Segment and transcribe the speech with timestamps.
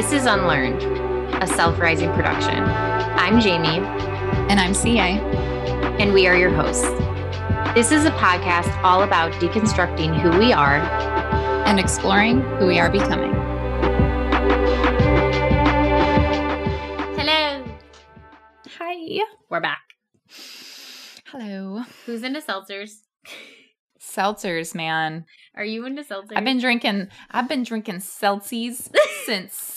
[0.00, 0.82] This is Unlearned,
[1.42, 2.64] a self rising production.
[2.64, 3.84] I'm Jaime.
[4.48, 5.20] And I'm CA.
[6.00, 6.88] And we are your hosts.
[7.74, 10.76] This is a podcast all about deconstructing who we are
[11.66, 13.34] and exploring who we are becoming.
[17.18, 17.62] Hello.
[18.78, 19.22] Hi.
[19.50, 19.82] We're back.
[21.26, 21.82] Hello.
[22.06, 23.00] Who's into seltzers?
[24.00, 25.26] Seltzers, man.
[25.54, 26.32] Are you into seltzers?
[26.36, 28.88] I've been drinking I've been drinking Celsius
[29.26, 29.69] since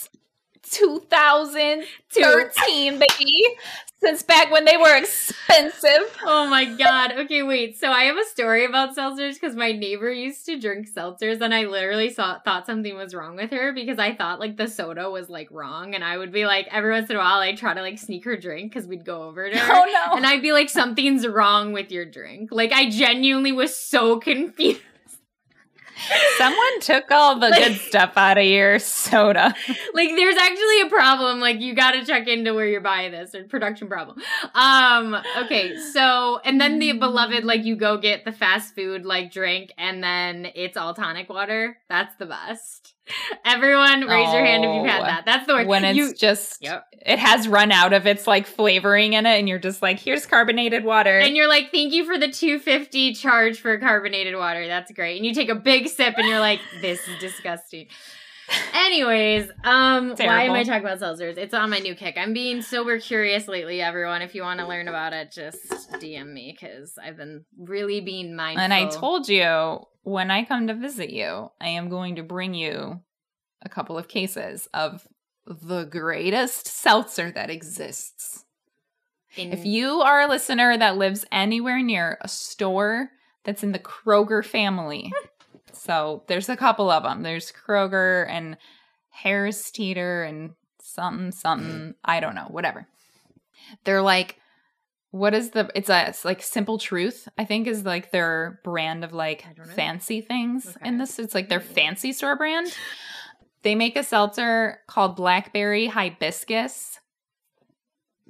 [0.74, 3.42] 2013, baby.
[4.00, 6.18] Since back when they were expensive.
[6.24, 7.12] Oh my god.
[7.20, 7.78] Okay, wait.
[7.78, 11.54] So I have a story about seltzers because my neighbor used to drink seltzers and
[11.54, 15.08] I literally saw, thought something was wrong with her because I thought like the soda
[15.10, 17.72] was like wrong and I would be like every once in a while I'd try
[17.72, 19.72] to like sneak her drink because we'd go over to her.
[19.72, 20.16] Oh no.
[20.16, 22.50] And I'd be like, something's wrong with your drink.
[22.52, 24.82] Like I genuinely was so confused.
[26.38, 29.54] Someone took all the good stuff out of your soda.
[29.94, 33.34] like there's actually a problem like you got to check into where you're buying this
[33.34, 34.18] or production problem.
[34.54, 39.32] Um okay so and then the beloved like you go get the fast food like
[39.32, 41.78] drink and then it's all tonic water.
[41.88, 42.94] That's the best
[43.44, 46.14] everyone raise your hand if you've had Oh, that that's the worst When it's You-
[46.14, 46.86] just Yep.
[47.04, 50.24] it has run out of its like flavoring in it and you're just like, here's
[50.26, 51.18] carbonated water.
[51.18, 55.26] and you're like thank you for the 250 charge for carbonated water that's great and
[55.26, 57.86] you take a big sip and you're like this is disgusting
[58.74, 61.38] Anyways, um, why am I talking about seltzers?
[61.38, 62.16] It's on my new kick.
[62.18, 64.20] I'm being sober curious lately, everyone.
[64.20, 68.36] If you want to learn about it, just DM me because I've been really being
[68.36, 68.62] mindful.
[68.62, 72.54] And I told you when I come to visit you, I am going to bring
[72.54, 73.00] you
[73.62, 75.06] a couple of cases of
[75.46, 78.44] the greatest seltzer that exists.
[79.36, 83.10] In- If you are a listener that lives anywhere near a store
[83.44, 85.12] that's in the Kroger family,
[85.72, 87.22] so there's a couple of them.
[87.22, 88.56] There's Kroger and
[89.10, 91.94] Harris Teeter and something, something.
[92.04, 92.86] I don't know, whatever.
[93.84, 94.38] They're like,
[95.14, 95.70] what is the?
[95.76, 97.28] It's a it's like Simple Truth.
[97.38, 99.72] I think is like their brand of like I don't know.
[99.74, 100.88] fancy things Okay.
[100.88, 101.20] in this.
[101.20, 102.66] It's like their fancy store brand.
[103.62, 106.98] They make a seltzer called Blackberry Hibiscus.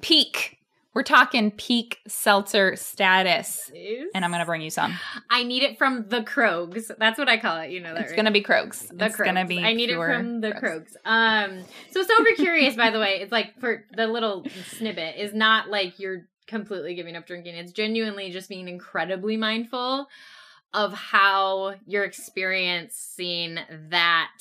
[0.02, 0.58] Peak.
[0.92, 3.70] We're talking peak seltzer status.
[4.14, 4.92] And I'm going to bring you some.
[5.30, 6.90] I need it from the Krogs.
[6.98, 7.70] That's what I call it.
[7.70, 8.02] You know that.
[8.02, 8.16] It's right?
[8.16, 8.96] going to be Krogs.
[8.96, 9.24] the it's Krogs.
[9.24, 10.92] going to be I need it from the Krogs.
[11.04, 11.50] Krogs.
[11.54, 14.44] Um, so sober curious, by the way, it's like for the little
[14.76, 17.56] snippet is not like you're completely giving up drinking.
[17.56, 20.08] It's genuinely just being incredibly mindful
[20.72, 23.58] of how you're experiencing
[23.90, 24.32] that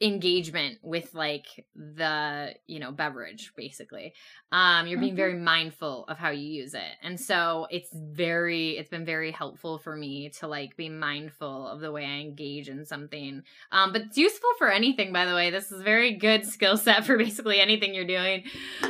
[0.00, 4.12] engagement with like the you know beverage basically.
[4.50, 6.92] Um you're being very mindful of how you use it.
[7.02, 11.80] And so it's very it's been very helpful for me to like be mindful of
[11.80, 13.42] the way i engage in something.
[13.70, 15.50] Um but it's useful for anything by the way.
[15.50, 18.44] This is a very good skill set for basically anything you're doing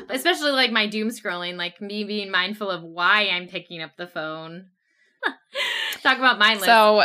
[0.09, 4.07] especially like my doom scrolling like me being mindful of why i'm picking up the
[4.07, 4.67] phone.
[6.03, 7.03] Talk about mindless So,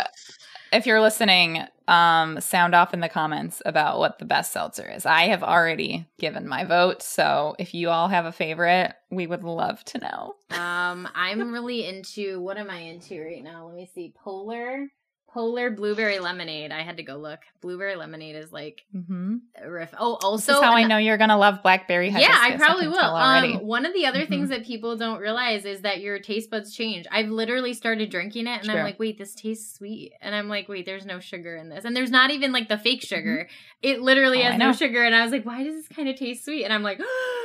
[0.72, 5.06] if you're listening, um, sound off in the comments about what the best seltzer is.
[5.06, 9.44] I have already given my vote, so if you all have a favorite, we would
[9.44, 10.36] love to know.
[10.52, 13.68] Um, I'm really into what am I into right now?
[13.68, 14.14] Let me see.
[14.24, 14.88] Polar,
[15.32, 16.72] Polar blueberry lemonade.
[16.72, 17.40] I had to go look.
[17.62, 19.36] Blueberry lemonade is like Mm-hmm.
[19.70, 19.94] riff.
[20.00, 22.10] Oh, This also is how I know you're gonna love blackberry.
[22.10, 23.00] Yeah, I probably can will.
[23.16, 24.30] Um, one of the other Mhm.
[24.30, 27.06] things that people don't realize is that your taste buds change.
[27.12, 28.76] I've literally started drinking it, and True.
[28.78, 31.86] I'm like, wait, this tastes sweet, and I'm like, wait, there's no sugar in this,
[31.86, 33.48] and there's not even like the fake sugar.
[33.84, 36.16] It literally Oh, has no sugar, and I was like, why does this kind of
[36.16, 36.64] taste sweet?
[36.64, 37.00] And I'm like,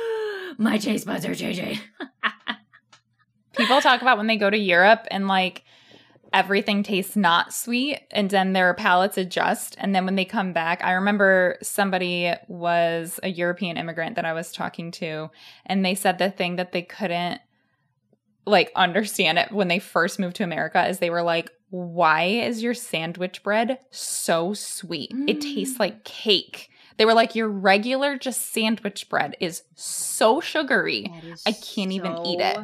[0.57, 1.77] my taste buds are changing.
[3.53, 5.63] People talk about when they go to Europe and like
[6.33, 10.83] everything tastes not sweet and then their palates adjust and then when they come back
[10.83, 15.29] I remember somebody was a European immigrant that I was talking to
[15.65, 17.39] and they said the thing that they couldn't
[18.45, 22.63] like understand it when they first moved to America is they were like why is
[22.63, 25.11] your sandwich bread so sweet?
[25.27, 25.53] It Mm.
[25.53, 26.69] tastes like cake.
[26.97, 31.11] They were like your regular just sandwich bread is so sugary.
[31.21, 32.57] Is I can't even eat it.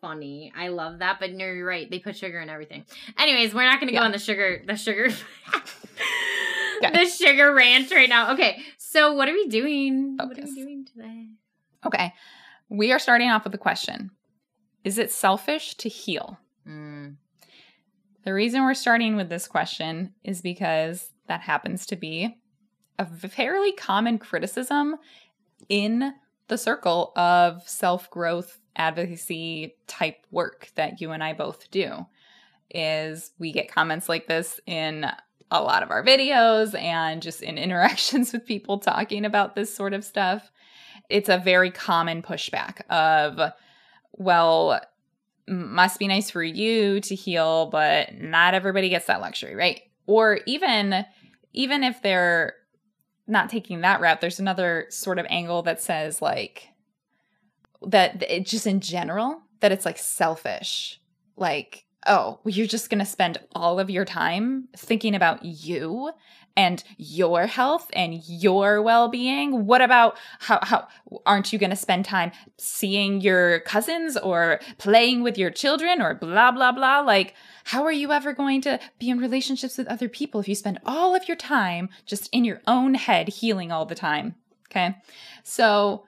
[0.00, 1.90] Funny, I love that, but no, you're right.
[1.90, 2.84] They put sugar in everything.
[3.18, 5.08] Anyways, we're not going to go on the sugar, the sugar,
[6.80, 8.32] the sugar ranch right now.
[8.34, 10.16] Okay, so what are we doing?
[10.16, 11.26] What are we doing today?
[11.84, 12.12] Okay.
[12.68, 14.10] We are starting off with a question
[14.84, 16.38] Is it selfish to heal?
[16.68, 17.16] Mm,
[18.24, 22.36] The reason we're starting with this question is because that happens to be
[22.98, 24.96] a fairly common criticism
[25.68, 26.12] in
[26.48, 32.06] the circle of self growth advocacy type work that you and I both do.
[32.70, 35.06] Is we get comments like this in
[35.50, 39.92] a lot of our videos and just in interactions with people talking about this sort
[39.92, 40.50] of stuff,
[41.08, 43.52] it's a very common pushback of,
[44.12, 44.80] well,
[45.46, 49.80] must be nice for you to heal, but not everybody gets that luxury, right?
[50.06, 51.04] Or even
[51.54, 52.54] even if they're
[53.26, 56.68] not taking that route, there's another sort of angle that says like
[57.86, 61.00] that it just in general that it's like selfish.
[61.36, 66.10] Like, oh, you're just going to spend all of your time thinking about you
[66.58, 69.64] and your health and your well-being.
[69.64, 70.88] What about how how
[71.24, 76.14] aren't you going to spend time seeing your cousins or playing with your children or
[76.14, 76.98] blah blah blah?
[77.00, 80.56] Like how are you ever going to be in relationships with other people if you
[80.56, 84.34] spend all of your time just in your own head healing all the time?
[84.68, 84.96] Okay?
[85.44, 86.07] So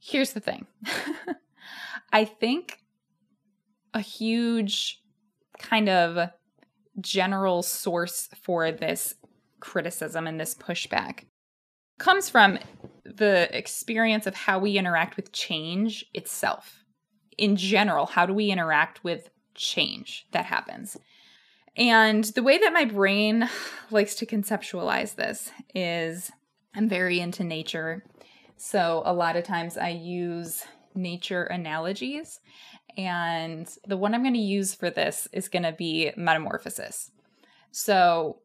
[0.00, 0.66] here's the thing
[2.12, 2.78] i think
[3.94, 5.02] a huge
[5.58, 6.30] kind of
[7.00, 9.14] general source for this
[9.60, 11.24] criticism and this pushback
[11.98, 12.58] comes from
[13.04, 16.84] the experience of how we interact with change itself.
[17.36, 20.96] In general, how do we interact with change that happens?
[21.76, 23.48] And the way that my brain
[23.90, 26.30] likes to conceptualize this is
[26.74, 28.04] I'm very into nature.
[28.62, 32.40] So a lot of times I use nature analogies.
[32.98, 37.10] And the one I'm going to use for this is going to be metamorphosis.
[37.70, 38.40] So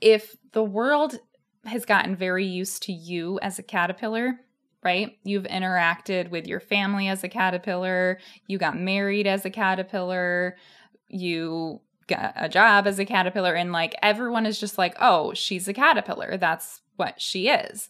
[0.00, 1.18] if the world
[1.64, 4.38] has gotten very used to you as a caterpillar,
[4.84, 5.18] right?
[5.24, 10.56] You've interacted with your family as a caterpillar, you got married as a caterpillar,
[11.08, 15.66] you got a job as a caterpillar, and like everyone is just like, oh, she's
[15.66, 16.36] a caterpillar.
[16.36, 17.88] That's what she is.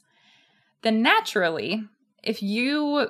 [0.82, 1.84] Then naturally,
[2.23, 3.08] if you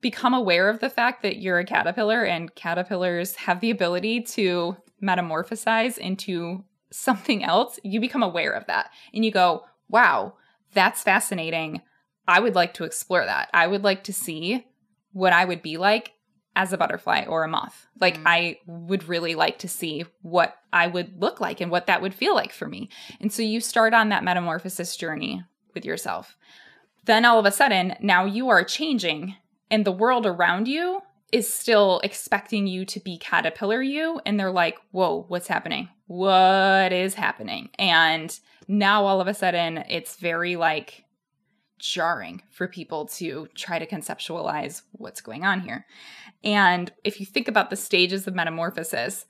[0.00, 4.76] become aware of the fact that you're a caterpillar and caterpillars have the ability to
[5.02, 10.34] metamorphosize into something else, you become aware of that and you go, wow,
[10.74, 11.80] that's fascinating.
[12.28, 13.48] I would like to explore that.
[13.54, 14.66] I would like to see
[15.12, 16.12] what I would be like
[16.56, 17.86] as a butterfly or a moth.
[18.00, 18.22] Like, mm.
[18.26, 22.14] I would really like to see what I would look like and what that would
[22.14, 22.90] feel like for me.
[23.20, 25.42] And so you start on that metamorphosis journey
[25.74, 26.36] with yourself.
[27.04, 29.36] Then all of a sudden, now you are changing,
[29.70, 31.00] and the world around you
[31.32, 34.20] is still expecting you to be caterpillar you.
[34.24, 35.88] And they're like, whoa, what's happening?
[36.06, 37.70] what is happening?
[37.78, 41.04] And now all of a sudden it's very like
[41.78, 45.86] jarring for people to try to conceptualize what's going on here.
[46.42, 49.26] And if you think about the stages of metamorphosis,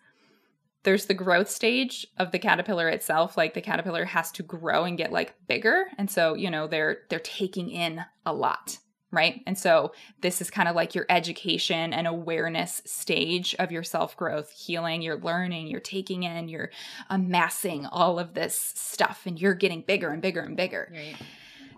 [0.84, 4.96] there's the growth stage of the caterpillar itself like the caterpillar has to grow and
[4.96, 8.78] get like bigger and so you know they're they're taking in a lot
[9.14, 9.42] right?
[9.46, 14.16] And so this is kind of like your education and awareness stage of your self
[14.16, 16.70] growth, healing, you're learning, you're taking in, you're
[17.08, 20.90] amassing all of this stuff, and you're getting bigger and bigger and bigger.
[20.92, 21.16] Right.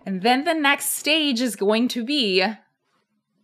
[0.07, 2.45] And then the next stage is going to be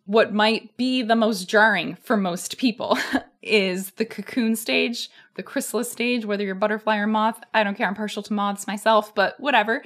[0.05, 2.99] what might be the most jarring for most people
[3.43, 7.41] is the cocoon stage, the chrysalis stage, whether you're butterfly or moth.
[7.55, 7.87] I don't care.
[7.87, 9.83] I'm partial to moths myself, but whatever.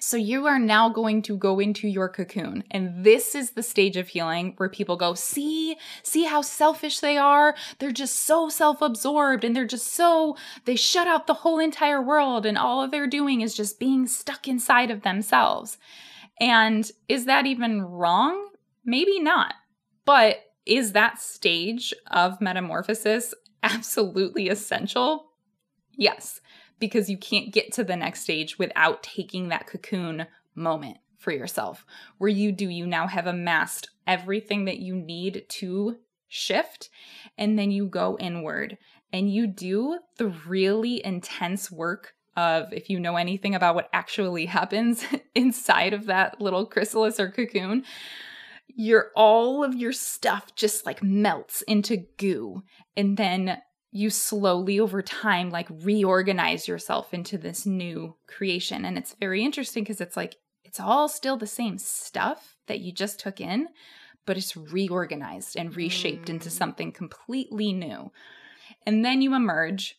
[0.00, 2.64] So you are now going to go into your cocoon.
[2.70, 7.16] And this is the stage of healing where people go, see, see how selfish they
[7.16, 7.54] are.
[7.78, 12.02] They're just so self absorbed and they're just so, they shut out the whole entire
[12.02, 12.44] world.
[12.44, 15.78] And all they're doing is just being stuck inside of themselves.
[16.40, 18.49] And is that even wrong?
[18.90, 19.54] Maybe not.
[20.04, 23.32] But is that stage of metamorphosis
[23.62, 25.26] absolutely essential?
[25.96, 26.40] Yes,
[26.80, 31.86] because you can't get to the next stage without taking that cocoon moment for yourself,
[32.18, 36.90] where you do, you now have amassed everything that you need to shift,
[37.38, 38.76] and then you go inward
[39.12, 44.46] and you do the really intense work of if you know anything about what actually
[44.46, 45.04] happens
[45.36, 47.84] inside of that little chrysalis or cocoon
[48.76, 52.62] your all of your stuff just like melts into goo
[52.96, 53.60] and then
[53.92, 59.82] you slowly over time like reorganize yourself into this new creation and it's very interesting
[59.82, 63.68] because it's like it's all still the same stuff that you just took in
[64.26, 66.30] but it's reorganized and reshaped mm.
[66.30, 68.10] into something completely new
[68.86, 69.96] and then you emerge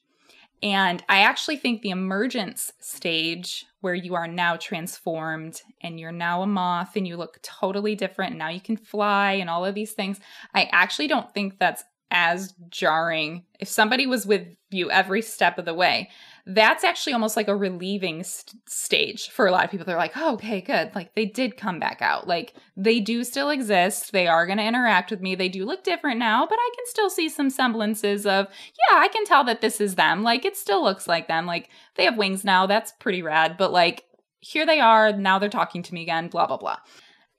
[0.62, 6.44] and I actually think the emergence stage, where you are now transformed and you're now
[6.44, 9.74] a moth and you look totally different, and now you can fly and all of
[9.74, 10.20] these things,
[10.54, 13.46] I actually don't think that's as jarring.
[13.60, 16.10] If somebody was with you every step of the way,
[16.46, 19.86] that's actually almost like a relieving st- stage for a lot of people.
[19.86, 20.92] They're like, oh, okay, good.
[20.96, 22.28] Like they did come back out.
[22.28, 24.12] Like they do still exist.
[24.12, 25.36] They are going to interact with me.
[25.36, 28.48] They do look different now, but I can still see some semblances of,
[28.90, 30.24] yeah, I can tell that this is them.
[30.24, 31.46] Like it still looks like them.
[31.46, 32.66] Like they have wings now.
[32.66, 33.58] That's pretty rad.
[33.58, 34.06] But like
[34.40, 35.14] here they are.
[35.14, 36.78] Now they're talking to me again, blah, blah, blah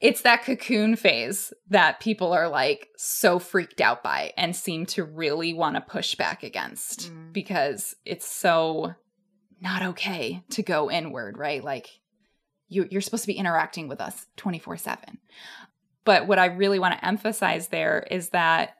[0.02, 5.04] it's that cocoon phase that people are like so freaked out by and seem to
[5.04, 7.32] really want to push back against mm.
[7.32, 8.92] because it's so
[9.60, 11.62] not okay to go inward, right?
[11.62, 11.88] Like
[12.68, 15.18] you, you're supposed to be interacting with us 24 7.
[16.04, 18.74] But what I really want to emphasize there is that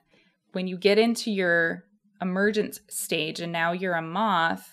[0.51, 1.85] when you get into your
[2.21, 4.72] emergent stage and now you're a moth,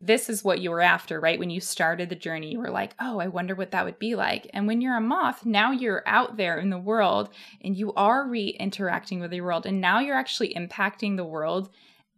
[0.00, 1.38] this is what you were after, right?
[1.38, 4.14] When you started the journey, you were like, oh, I wonder what that would be
[4.14, 4.48] like.
[4.54, 7.30] And when you're a moth, now you're out there in the world
[7.62, 9.66] and you are re interacting with the world.
[9.66, 11.68] And now you're actually impacting the world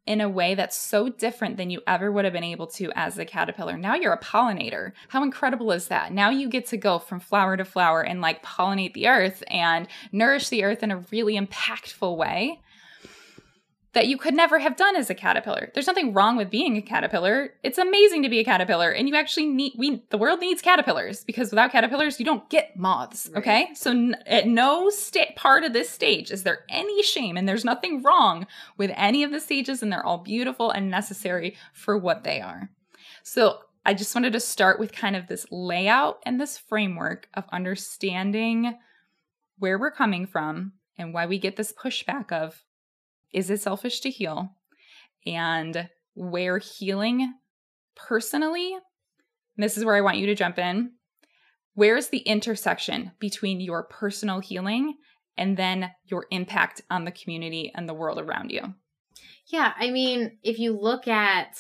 [0.07, 3.19] in a way that's so different than you ever would have been able to as
[3.19, 3.77] a caterpillar.
[3.77, 4.93] Now you're a pollinator.
[5.09, 6.13] How incredible is that?
[6.13, 9.87] Now you get to go from flower to flower and like pollinate the earth and
[10.11, 12.61] nourish the earth in a really impactful way
[13.93, 15.71] that you could never have done as a caterpillar.
[15.75, 17.55] There's nothing wrong with being a caterpillar.
[17.63, 21.25] It's amazing to be a caterpillar and you actually need we the world needs caterpillars
[21.25, 23.39] because without caterpillars you don't get moths, right.
[23.39, 23.69] okay?
[23.75, 27.65] So n- at no sta- part of this stage is there any shame and there's
[27.65, 32.23] nothing wrong with any of the stages and they're all beautiful and necessary for what
[32.23, 32.71] they are.
[33.25, 37.45] So I just wanted to start with kind of this layout and this framework of
[37.51, 38.79] understanding
[39.59, 42.63] where we're coming from and why we get this pushback of
[43.33, 44.57] is it selfish to heal?
[45.27, 47.35] And where healing
[47.97, 48.77] personally,
[49.57, 50.93] this is where I want you to jump in.
[51.75, 54.97] Where's the intersection between your personal healing
[55.37, 58.75] and then your impact on the community and the world around you?
[59.47, 61.57] Yeah, I mean, if you look at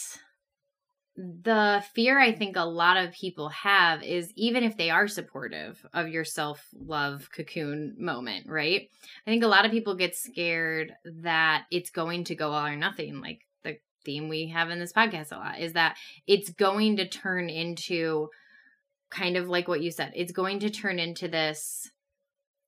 [1.21, 5.85] the fear I think a lot of people have is even if they are supportive
[5.93, 8.89] of your self love cocoon moment, right?
[9.27, 12.77] I think a lot of people get scared that it's going to go all or
[12.77, 13.21] nothing.
[13.21, 15.97] Like the theme we have in this podcast a lot is that
[16.27, 18.29] it's going to turn into
[19.11, 21.91] kind of like what you said, it's going to turn into this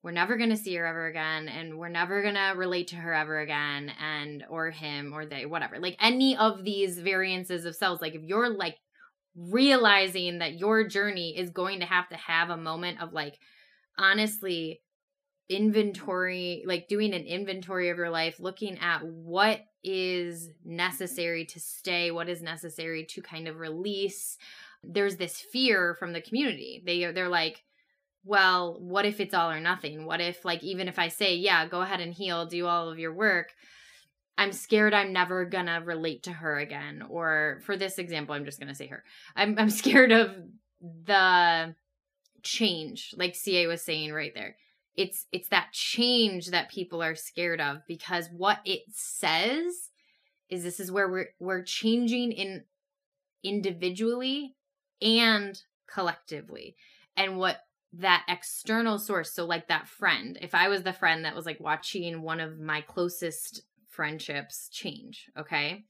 [0.03, 2.97] we're never going to see her ever again and we're never going to relate to
[2.97, 5.79] her ever again and or him or they whatever.
[5.79, 8.77] Like any of these variances of selves like if you're like
[9.35, 13.39] realizing that your journey is going to have to have a moment of like
[13.97, 14.81] honestly
[15.49, 22.11] inventory like doing an inventory of your life looking at what is necessary to stay
[22.11, 24.37] what is necessary to kind of release
[24.83, 26.81] there's this fear from the community.
[26.85, 27.63] They they're like
[28.25, 30.05] well, what if it's all or nothing?
[30.05, 32.99] What if, like, even if I say, yeah, go ahead and heal, do all of
[32.99, 33.53] your work,
[34.37, 37.03] I'm scared I'm never gonna relate to her again.
[37.07, 39.03] Or for this example, I'm just gonna say her.
[39.35, 40.35] I'm I'm scared of
[40.81, 41.75] the
[42.41, 44.55] change, like CA was saying right there.
[44.95, 49.89] It's it's that change that people are scared of because what it says
[50.49, 52.63] is this is where we're we're changing in
[53.43, 54.55] individually
[55.01, 55.61] and
[55.91, 56.75] collectively.
[57.15, 57.59] And what
[57.93, 60.37] that external source so like that friend.
[60.41, 65.29] If i was the friend that was like watching one of my closest friendships change
[65.37, 65.85] okay?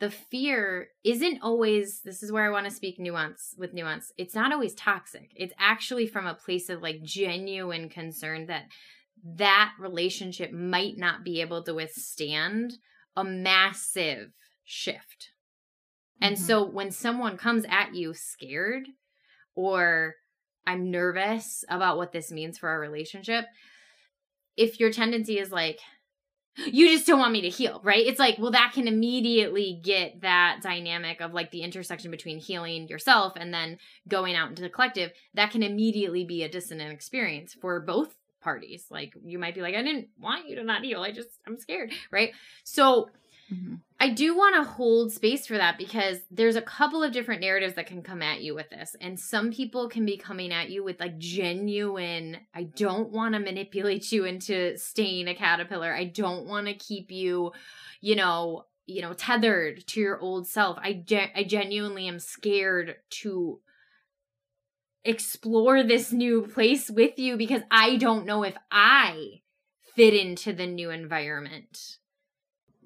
[0.00, 4.34] The fear isn't always this is where i want to speak nuance with nuance it's
[4.34, 5.32] not always toxic.
[5.34, 8.64] It's actually from a place of like genuine concern that
[9.24, 12.74] that relationship might not be able to withstand
[13.16, 14.32] a massive
[14.64, 15.30] shift.
[16.20, 16.44] And mm-hmm.
[16.44, 18.86] so when someone comes at you scared
[19.54, 20.14] or
[20.68, 23.46] I'm nervous about what this means for our relationship.
[24.54, 25.80] If your tendency is like,
[26.66, 28.06] you just don't want me to heal, right?
[28.06, 32.86] It's like, well, that can immediately get that dynamic of like the intersection between healing
[32.88, 35.10] yourself and then going out into the collective.
[35.32, 38.86] That can immediately be a dissonant experience for both parties.
[38.90, 41.00] Like, you might be like, I didn't want you to not heal.
[41.00, 42.32] I just, I'm scared, right?
[42.64, 43.08] So,
[43.52, 43.76] Mm-hmm.
[44.00, 47.74] I do want to hold space for that because there's a couple of different narratives
[47.74, 48.94] that can come at you with this.
[49.00, 53.40] And some people can be coming at you with like genuine, I don't want to
[53.40, 55.92] manipulate you into staying a caterpillar.
[55.92, 57.52] I don't want to keep you,
[58.00, 60.78] you know, you know, tethered to your old self.
[60.80, 63.60] I ge- I genuinely am scared to
[65.04, 69.42] explore this new place with you because I don't know if I
[69.94, 71.98] fit into the new environment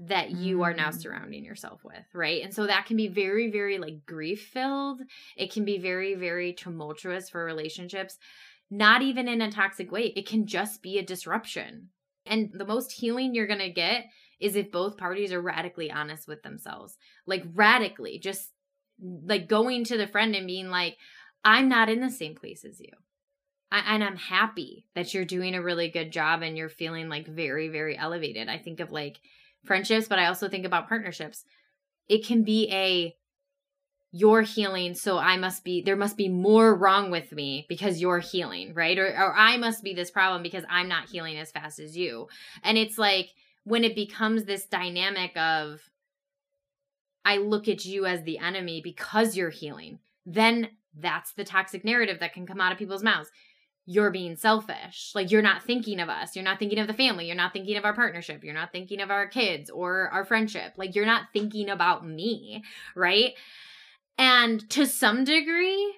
[0.09, 1.01] that you are now mm.
[1.01, 2.43] surrounding yourself with, right?
[2.43, 5.01] And so that can be very, very like grief filled.
[5.37, 8.19] It can be very, very tumultuous for relationships,
[8.71, 10.13] not even in a toxic way.
[10.17, 11.91] It can just be a disruption.
[12.27, 14.07] And the most healing you're going to get
[14.41, 16.97] is if both parties are radically honest with themselves.
[17.27, 18.51] Like radically, just
[19.01, 20.97] like going to the friend and being like,
[21.45, 22.91] I'm not in the same place as you.
[23.71, 27.27] I, and I'm happy that you're doing a really good job and you're feeling like
[27.27, 28.49] very, very elevated.
[28.49, 29.19] I think of like
[29.65, 31.45] friendships, but I also think about partnerships.
[32.09, 33.17] It can be a
[34.15, 38.19] you're healing, so I must be there must be more wrong with me because you're
[38.19, 38.99] healing, right?
[38.99, 42.29] Or or I must be this problem because I'm not healing as fast as you.
[42.63, 43.31] And it's like
[43.65, 45.81] when it becomes this dynamic of
[47.25, 52.21] I look at you as the enemy because you're healing, then that's the toxic narrative
[52.21, 53.31] that can come out of people's mouths
[53.93, 55.13] you're being selfish.
[55.15, 56.35] Like you're not thinking of us.
[56.35, 57.27] You're not thinking of the family.
[57.27, 58.43] You're not thinking of our partnership.
[58.43, 60.75] You're not thinking of our kids or our friendship.
[60.77, 63.33] Like you're not thinking about me, right?
[64.19, 65.95] And to some degree,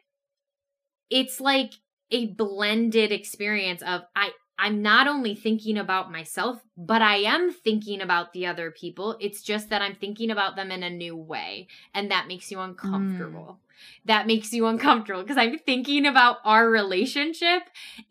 [1.10, 1.74] it's like
[2.10, 8.00] a blended experience of I I'm not only thinking about myself, but I am thinking
[8.00, 9.16] about the other people.
[9.20, 11.66] It's just that I'm thinking about them in a new way.
[11.92, 13.58] And that makes you uncomfortable.
[13.58, 13.63] Mm.
[14.04, 17.62] That makes you uncomfortable because I'm thinking about our relationship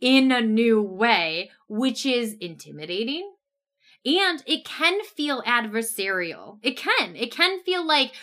[0.01, 3.32] in a new way, which is intimidating.
[4.05, 6.60] And it can feel adversarial.
[6.62, 7.15] It can.
[7.15, 8.13] It can feel like,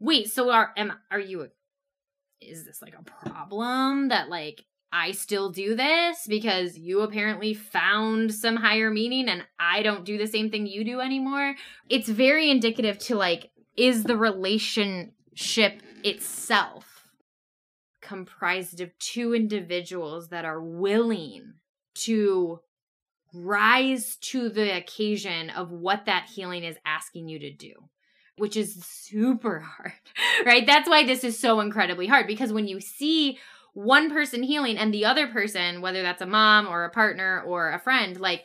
[0.00, 1.46] wait, so are am are you a,
[2.40, 8.34] is this like a problem that like I still do this because you apparently found
[8.34, 11.54] some higher meaning and I don't do the same thing you do anymore.
[11.88, 16.87] It's very indicative to like, is the relationship itself
[18.08, 21.52] comprised of two individuals that are willing
[21.94, 22.60] to
[23.34, 27.74] rise to the occasion of what that healing is asking you to do?
[28.38, 29.92] Which is super hard,
[30.46, 30.66] right?
[30.66, 33.38] That's why this is so incredibly hard because when you see
[33.74, 37.70] one person healing and the other person, whether that's a mom or a partner or
[37.70, 38.44] a friend, like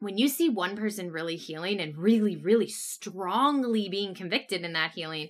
[0.00, 4.90] when you see one person really healing and really, really strongly being convicted in that
[4.92, 5.28] healing,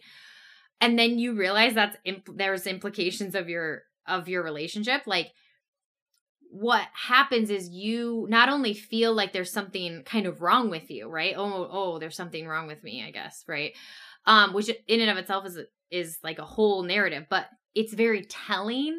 [0.82, 1.96] and then you realize that's
[2.34, 5.32] there's implications of your of your relationship, like
[6.50, 11.08] what happens is you not only feel like there's something kind of wrong with you,
[11.08, 11.34] right?
[11.34, 13.72] Oh, oh, there's something wrong with me, I guess, right?
[14.26, 15.58] Um, which in and of itself is
[15.90, 18.98] is like a whole narrative, but it's very telling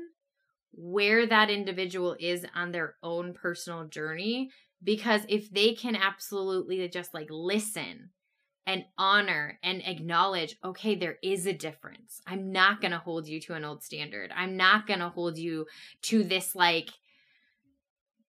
[0.71, 4.49] where that individual is on their own personal journey
[4.83, 8.09] because if they can absolutely just like listen
[8.65, 12.21] and honor and acknowledge okay there is a difference.
[12.25, 14.31] I'm not going to hold you to an old standard.
[14.35, 15.67] I'm not going to hold you
[16.03, 16.91] to this like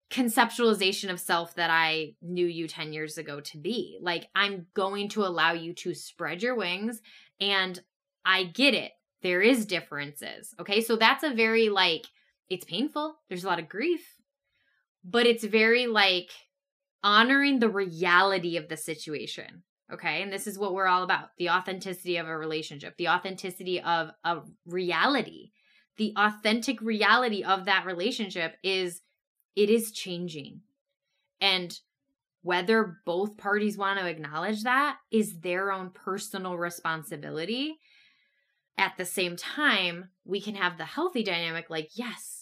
[0.10, 3.98] conceptualization of self that i knew you 10 years ago to be.
[4.02, 7.02] Like i'm going to allow you to spread your wings
[7.40, 7.80] and
[8.26, 8.92] i get it.
[9.22, 10.82] There is differences okay?
[10.82, 12.08] So that's a very like
[12.50, 13.16] it's painful.
[13.30, 14.18] There's a lot of grief,
[15.06, 16.32] but it's very like
[17.04, 19.64] honoring the reality of the situation.
[19.92, 20.22] Okay.
[20.22, 24.12] And this is what we're all about the authenticity of a relationship, the authenticity of
[24.24, 25.52] a reality.
[25.98, 29.02] The authentic reality of that relationship is
[29.56, 30.62] it is changing.
[31.42, 31.78] And
[32.44, 37.78] whether both parties want to acknowledge that is their own personal responsibility.
[38.78, 42.41] At the same time, we can have the healthy dynamic like, yes,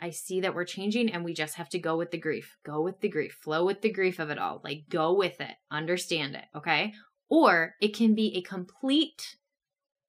[0.00, 2.56] I see that we're changing and we just have to go with the grief.
[2.64, 3.38] Go with the grief.
[3.42, 4.60] Flow with the grief of it all.
[4.64, 5.54] Like go with it.
[5.70, 6.44] Understand it.
[6.54, 6.92] Okay.
[7.28, 9.36] Or it can be a complete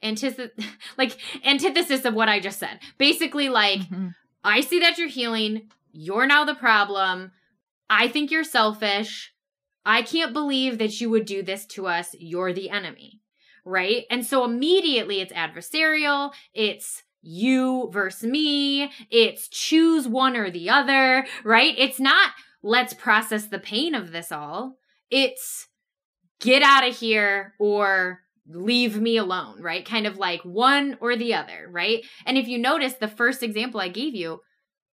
[0.03, 0.51] antithesis
[0.97, 2.79] like antithesis of what I just said.
[2.97, 4.09] Basically, like, mm-hmm.
[4.43, 5.69] I see that you're healing.
[5.91, 7.31] You're now the problem.
[7.89, 9.33] I think you're selfish.
[9.85, 12.15] I can't believe that you would do this to us.
[12.17, 13.21] You're the enemy.
[13.63, 14.05] Right.
[14.09, 16.31] And so immediately it's adversarial.
[16.53, 18.91] It's you versus me.
[19.09, 21.73] It's choose one or the other, right?
[21.77, 24.77] It's not let's process the pain of this all.
[25.09, 25.67] It's
[26.39, 29.85] get out of here or leave me alone, right?
[29.85, 32.03] Kind of like one or the other, right?
[32.25, 34.41] And if you notice the first example I gave you,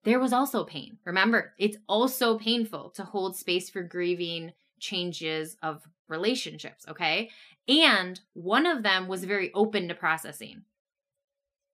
[0.03, 0.97] there was also pain.
[1.05, 7.29] Remember, it's also painful to hold space for grieving changes of relationships, okay?
[7.67, 10.63] And one of them was very open to processing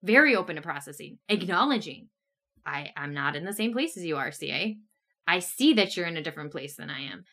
[0.04, 1.36] very open to processing, hmm.
[1.36, 2.10] acknowledging
[2.66, 4.78] I, I'm not in the same place as you are, CA.
[5.26, 7.24] I see that you're in a different place than I am.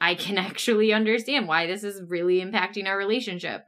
[0.00, 0.20] I hmm.
[0.20, 3.64] can actually understand why this is really impacting our relationship.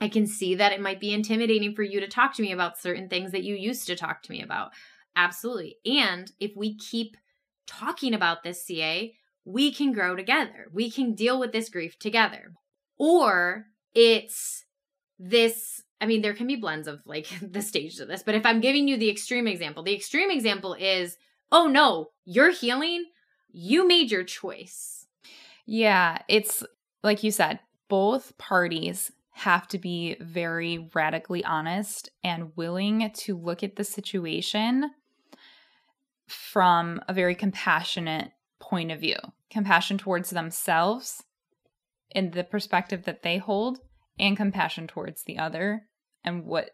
[0.00, 2.78] I can see that it might be intimidating for you to talk to me about
[2.78, 4.70] certain things that you used to talk to me about.
[5.14, 5.76] Absolutely.
[5.84, 7.16] And if we keep
[7.66, 9.12] talking about this, CA,
[9.44, 10.66] we can grow together.
[10.72, 12.52] We can deal with this grief together.
[12.98, 14.64] Or it's
[15.18, 18.46] this I mean, there can be blends of like the stages of this, but if
[18.46, 21.16] I'm giving you the extreme example, the extreme example is,
[21.52, 23.06] oh no, you're healing.
[23.52, 25.06] You made your choice.
[25.66, 26.62] Yeah, it's
[27.02, 33.62] like you said, both parties have to be very radically honest and willing to look
[33.62, 34.90] at the situation
[36.28, 39.16] from a very compassionate point of view
[39.50, 41.24] compassion towards themselves
[42.10, 43.80] in the perspective that they hold,
[44.18, 45.86] and compassion towards the other
[46.24, 46.70] and what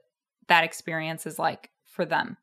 [0.48, 2.36] that experience is like for them.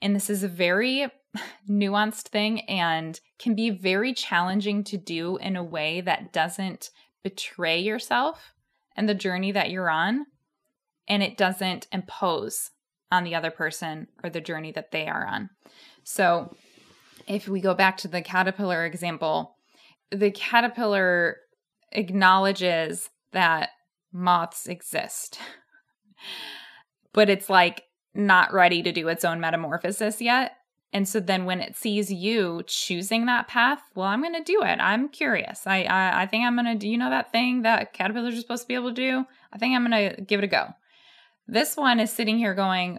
[0.00, 1.06] And this is a very
[1.68, 6.90] nuanced thing and can be very challenging to do in a way that doesn't
[7.22, 8.52] betray yourself
[8.96, 10.26] and the journey that you're on,
[11.08, 12.70] and it doesn't impose
[13.10, 15.50] on the other person or the journey that they are on.
[16.04, 16.54] So,
[17.28, 19.56] if we go back to the caterpillar example,
[20.10, 21.36] the caterpillar
[21.92, 23.70] acknowledges that
[24.12, 25.38] moths exist,
[27.12, 30.56] but it's like not ready to do its own metamorphosis yet.
[30.92, 34.62] And so then when it sees you choosing that path, well, I'm going to do
[34.62, 34.78] it.
[34.78, 35.66] I'm curious.
[35.66, 38.40] I, I, I think I'm going to do, you know, that thing that caterpillars are
[38.40, 39.24] supposed to be able to do?
[39.52, 40.74] I think I'm going to give it a go.
[41.48, 42.98] This one is sitting here going,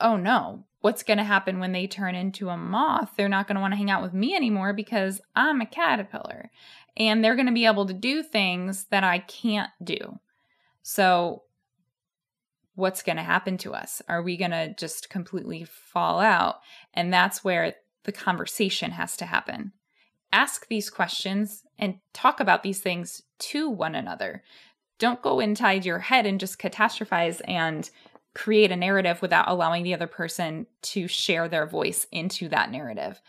[0.00, 3.12] oh no, what's going to happen when they turn into a moth?
[3.16, 6.50] They're not going to want to hang out with me anymore because I'm a caterpillar
[6.96, 10.18] and they're going to be able to do things that I can't do.
[10.82, 11.42] So,
[12.80, 14.02] what's going to happen to us?
[14.08, 16.56] Are we going to just completely fall out?
[16.94, 19.72] And that's where the conversation has to happen.
[20.32, 24.42] Ask these questions and talk about these things to one another.
[24.98, 27.88] Don't go inside your head and just catastrophize and
[28.34, 33.20] create a narrative without allowing the other person to share their voice into that narrative.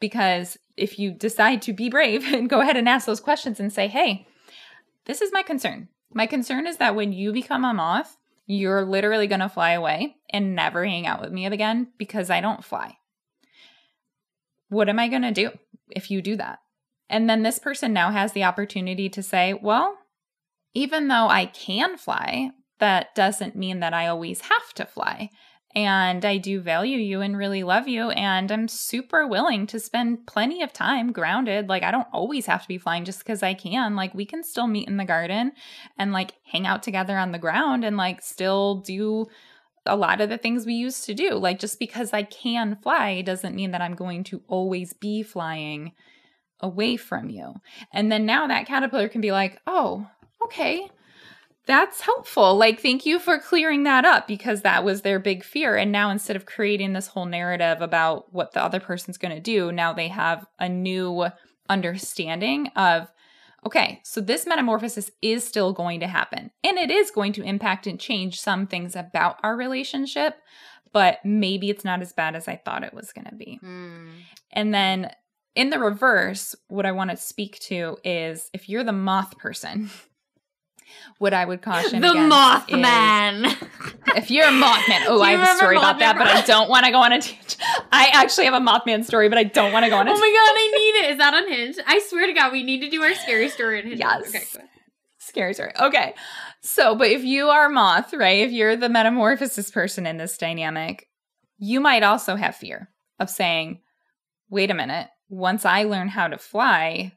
[0.00, 3.72] Because if you decide to be brave and go ahead and ask those questions and
[3.72, 4.26] say, hey,
[5.04, 5.88] this is my concern.
[6.12, 10.16] My concern is that when you become a moth, you're literally going to fly away
[10.30, 12.96] and never hang out with me again because I don't fly.
[14.68, 15.50] What am I going to do
[15.90, 16.60] if you do that?
[17.08, 19.96] And then this person now has the opportunity to say, well,
[20.74, 25.30] even though I can fly, that doesn't mean that I always have to fly.
[25.76, 28.08] And I do value you and really love you.
[28.08, 31.68] And I'm super willing to spend plenty of time grounded.
[31.68, 33.94] Like, I don't always have to be flying just because I can.
[33.94, 35.52] Like, we can still meet in the garden
[35.98, 39.26] and like hang out together on the ground and like still do
[39.84, 41.34] a lot of the things we used to do.
[41.34, 45.92] Like, just because I can fly doesn't mean that I'm going to always be flying
[46.58, 47.52] away from you.
[47.92, 50.08] And then now that caterpillar can be like, oh,
[50.42, 50.90] okay
[51.66, 52.56] that's helpful.
[52.56, 55.76] Like, thank you for clearing that up because that was their big fear.
[55.76, 59.40] And now instead of creating this whole narrative about what the other person's going to
[59.40, 61.26] do, now they have a new
[61.68, 63.10] understanding of,
[63.66, 67.88] okay, so this metamorphosis is still going to happen and it is going to impact
[67.88, 70.36] and change some things about our relationship,
[70.92, 73.58] but maybe it's not as bad as I thought it was going to be.
[73.62, 74.10] Mm.
[74.52, 75.10] And then
[75.56, 79.90] in the reverse, what I want to speak to is if you're the moth person,
[81.18, 83.46] what I would caution the Mothman.
[84.16, 86.68] if you're a Mothman, oh, I have a story Mothman about that, but I don't
[86.68, 87.20] want to go on a.
[87.20, 87.36] T-
[87.92, 90.10] I actually have a Mothman story, but I don't want to go on a.
[90.10, 91.10] Oh my god, I need it.
[91.12, 91.80] Is that on unhinged?
[91.86, 94.00] I swear to God, we need to do our scary story unhinged.
[94.00, 94.28] Yes.
[94.28, 94.66] Okay.
[95.18, 95.72] Scary story.
[95.80, 96.14] Okay.
[96.60, 98.40] So, but if you are moth, right?
[98.40, 101.06] If you're the metamorphosis person in this dynamic,
[101.58, 103.80] you might also have fear of saying,
[104.50, 107.12] "Wait a minute." Once I learn how to fly,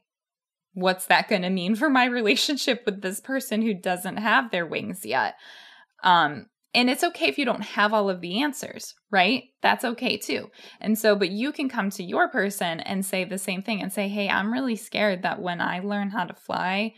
[0.74, 4.66] what's that going to mean for my relationship with this person who doesn't have their
[4.66, 5.34] wings yet?
[6.02, 9.44] Um, and it's okay if you don't have all of the answers, right?
[9.60, 10.50] That's okay too.
[10.80, 13.92] And so, but you can come to your person and say the same thing and
[13.92, 16.94] say, Hey, I'm really scared that when I learn how to fly,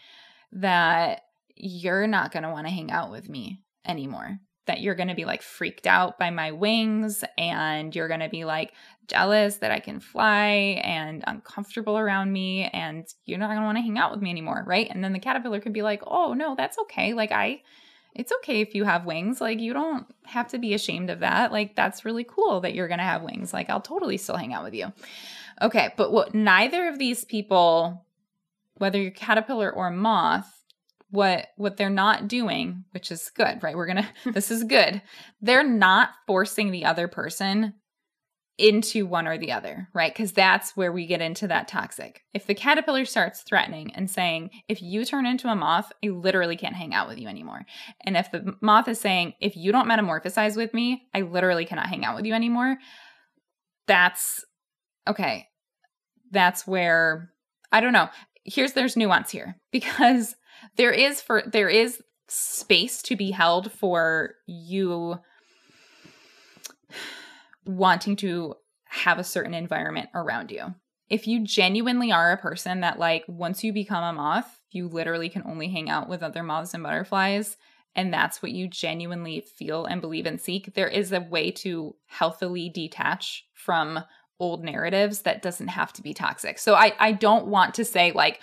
[0.53, 1.23] that
[1.57, 5.15] you're not going to want to hang out with me anymore that you're going to
[5.15, 8.73] be like freaked out by my wings and you're going to be like
[9.07, 13.79] jealous that I can fly and uncomfortable around me and you're not going to want
[13.79, 14.89] to hang out with me anymore, right?
[14.91, 17.13] And then the caterpillar could be like, "Oh, no, that's okay.
[17.15, 17.63] Like I
[18.15, 19.41] it's okay if you have wings.
[19.41, 21.51] Like you don't have to be ashamed of that.
[21.51, 23.53] Like that's really cool that you're going to have wings.
[23.53, 24.93] Like I'll totally still hang out with you."
[25.61, 28.05] Okay, but what neither of these people
[28.77, 30.51] whether you're caterpillar or moth
[31.11, 35.01] what what they're not doing which is good right we're gonna this is good
[35.41, 37.75] they're not forcing the other person
[38.59, 40.13] into one or the other right?
[40.13, 42.23] Because that's where we get into that toxic.
[42.35, 46.57] If the caterpillar starts threatening and saying if you turn into a moth i literally
[46.57, 47.63] can't hang out with you anymore.
[48.05, 51.87] And if the moth is saying if you don't metamorphosize with me i literally cannot
[51.87, 52.77] hang out with you anymore
[53.87, 54.45] that's
[55.09, 55.49] okay
[56.31, 57.31] that's where
[57.71, 58.09] i don't know.
[58.45, 60.35] Here's there's nuance here because
[60.77, 65.19] there is for there is space to be held for you
[67.65, 70.75] wanting to have a certain environment around you.
[71.09, 75.29] If you genuinely are a person that like once you become a moth, you literally
[75.29, 77.57] can only hang out with other moths and butterflies
[77.95, 81.95] and that's what you genuinely feel and believe and seek, there is a way to
[82.07, 84.01] healthily detach from
[84.39, 86.59] old narratives that doesn't have to be toxic.
[86.59, 88.41] So I I don't want to say like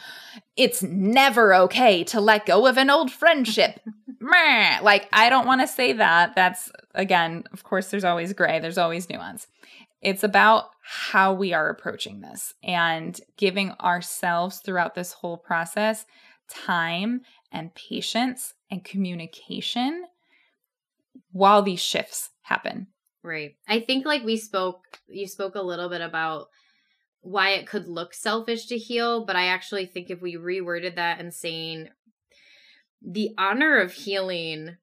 [0.56, 3.80] it's never okay to let go of an old friendship.
[4.82, 6.36] like I don't want to say that.
[6.36, 9.47] That's again, of course there's always gray, there's always nuance.
[10.02, 16.06] It's about how we are approaching this and giving ourselves throughout this whole process
[16.49, 17.21] time
[17.52, 20.06] and patience and communication
[21.32, 22.88] while these shifts happen.
[23.23, 23.55] Right.
[23.67, 26.47] I think like we spoke you spoke a little bit about
[27.21, 31.19] why it could look selfish to heal, but I actually think if we reworded that
[31.19, 31.89] and saying
[33.01, 34.77] the honor of healing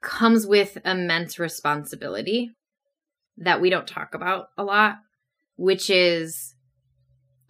[0.00, 2.50] comes with immense responsibility
[3.36, 4.96] that we don't talk about a lot,
[5.56, 6.54] which is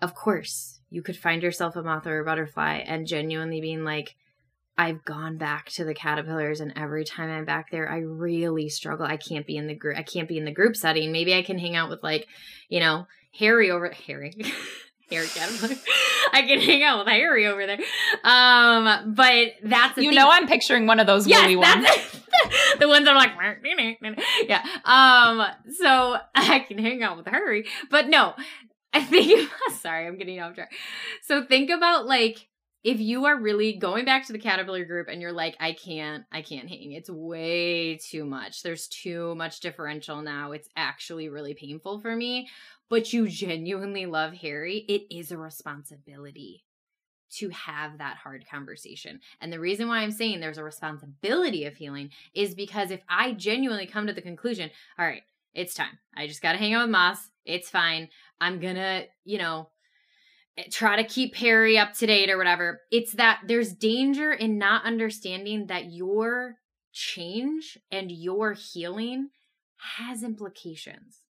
[0.02, 4.16] of course, you could find yourself a moth or a butterfly and genuinely being like,
[4.76, 9.06] I've gone back to the caterpillars and every time I'm back there I really struggle.
[9.06, 11.12] I can't be in the group I can't be in the group setting.
[11.12, 12.26] Maybe I can hang out with like,
[12.68, 13.06] you know,
[13.38, 14.34] Harry over Harry.
[15.10, 15.74] Harry caterpillar.
[16.32, 17.78] I can hang out with Harry over there.
[18.24, 20.14] Um, but that's You thing.
[20.14, 21.86] know I'm picturing one of those yes, woolly ones.
[22.78, 23.32] the ones that are like
[24.48, 24.64] yeah.
[24.84, 27.66] Um, so I can hang out with Harry.
[27.90, 28.34] But no,
[28.92, 30.72] I think sorry, I'm getting off track.
[31.22, 32.48] So think about like
[32.84, 36.24] if you are really going back to the caterpillar group and you're like i can't
[36.32, 41.54] i can't hang it's way too much there's too much differential now it's actually really
[41.54, 42.48] painful for me
[42.88, 46.64] but you genuinely love harry it is a responsibility
[47.32, 49.20] to have that hard conversation.
[49.40, 53.32] And the reason why I'm saying there's a responsibility of healing is because if I
[53.32, 55.22] genuinely come to the conclusion, all right,
[55.54, 55.98] it's time.
[56.14, 57.30] I just got to hang out with Moss.
[57.44, 58.08] It's fine.
[58.40, 59.68] I'm going to, you know,
[60.56, 62.80] Eh, try to keep Harry up to date or whatever.
[62.90, 66.56] It's that there's danger in not understanding that your
[66.92, 69.30] change and your healing
[69.98, 71.20] has implications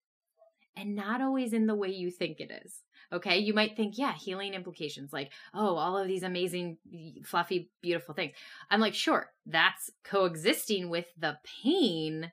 [0.77, 2.81] and not always in the way you think it is.
[3.13, 3.39] Okay.
[3.39, 6.79] You might think, yeah, healing implications like, oh, all of these amazing,
[7.25, 8.33] fluffy, beautiful things.
[8.71, 12.33] I'm like, sure, that's coexisting with the pain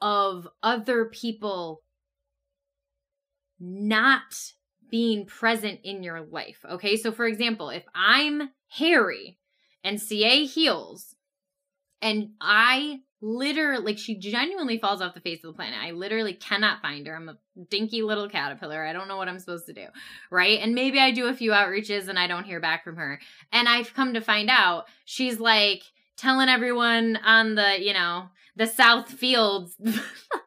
[0.00, 1.82] of other people
[3.58, 4.52] not
[4.90, 6.64] being present in your life.
[6.68, 6.96] Okay.
[6.96, 9.38] So, for example, if I'm Harry
[9.84, 11.14] and CA heals
[12.02, 16.34] and I literally, like, she genuinely falls off the face of the planet, I literally
[16.34, 17.16] cannot find her.
[17.16, 17.38] I'm a
[17.70, 18.84] dinky little caterpillar.
[18.84, 19.86] I don't know what I'm supposed to do.
[20.30, 20.60] Right.
[20.60, 23.20] And maybe I do a few outreaches and I don't hear back from her.
[23.52, 25.82] And I've come to find out she's like
[26.16, 29.76] telling everyone on the, you know, the South Fields.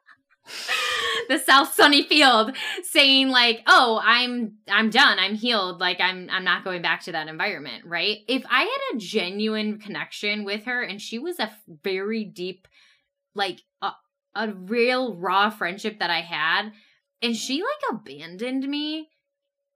[1.29, 5.19] the South Sunny Field saying like, "Oh, I'm I'm done.
[5.19, 5.79] I'm healed.
[5.79, 8.19] Like I'm I'm not going back to that environment." Right?
[8.27, 11.51] If I had a genuine connection with her and she was a
[11.83, 12.67] very deep
[13.35, 13.91] like a,
[14.35, 16.71] a real raw friendship that I had
[17.21, 19.09] and she like abandoned me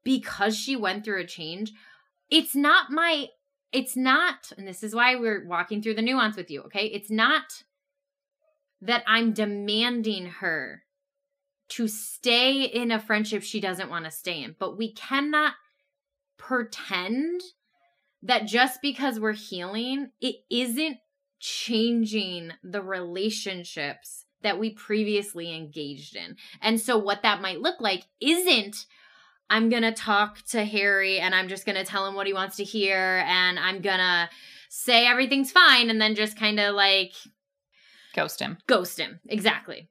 [0.04, 1.72] because she went through a change,
[2.30, 3.28] it's not my
[3.72, 6.86] it's not and this is why we're walking through the nuance with you, okay?
[6.86, 7.64] It's not
[8.84, 10.84] that I'm demanding her
[11.70, 14.56] to stay in a friendship she doesn't want to stay in.
[14.60, 15.54] But we cannot
[16.38, 17.42] pretend
[18.22, 20.98] that just because we're healing, it isn't
[21.40, 26.36] changing the relationships that we previously engaged in.
[26.62, 28.86] And so, what that might look like isn't
[29.50, 32.34] I'm going to talk to Harry and I'm just going to tell him what he
[32.34, 34.30] wants to hear and I'm going to
[34.70, 37.14] say everything's fine and then just kind of like
[38.14, 38.58] Ghost him.
[38.68, 39.20] Ghost him.
[39.28, 39.90] Exactly.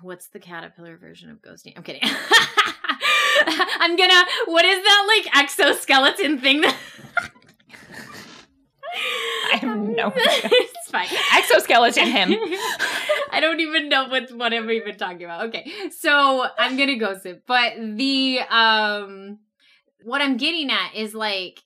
[0.00, 1.74] What's the caterpillar version of ghosting?
[1.76, 2.00] I'm kidding.
[3.46, 4.24] I'm gonna.
[4.46, 6.74] What is that like exoskeleton thing that?
[9.52, 10.16] I have no idea.
[10.44, 11.08] it's fine.
[11.34, 12.30] Exoskeleton him.
[13.30, 15.48] I don't even know what what I'm even talking about.
[15.48, 19.40] Okay, so I'm gonna ghost it, but the um,
[20.04, 21.62] what I'm getting at is like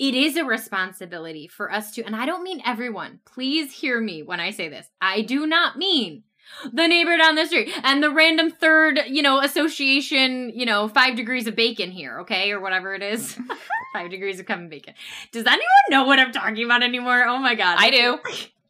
[0.00, 3.20] it is a responsibility for us to, and I don't mean everyone.
[3.26, 4.88] Please hear me when I say this.
[4.98, 6.24] I do not mean
[6.72, 11.16] the neighbor down the street and the random third, you know, association, you know, five
[11.16, 13.38] degrees of bacon here, okay, or whatever it is.
[13.92, 14.94] five degrees of Kevin Bacon.
[15.32, 17.22] Does anyone know what I'm talking about anymore?
[17.26, 17.76] Oh my god.
[17.78, 18.18] I do.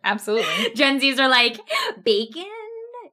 [0.02, 0.70] Absolutely.
[0.74, 1.60] Gen Zs are like,
[2.02, 2.44] bacon?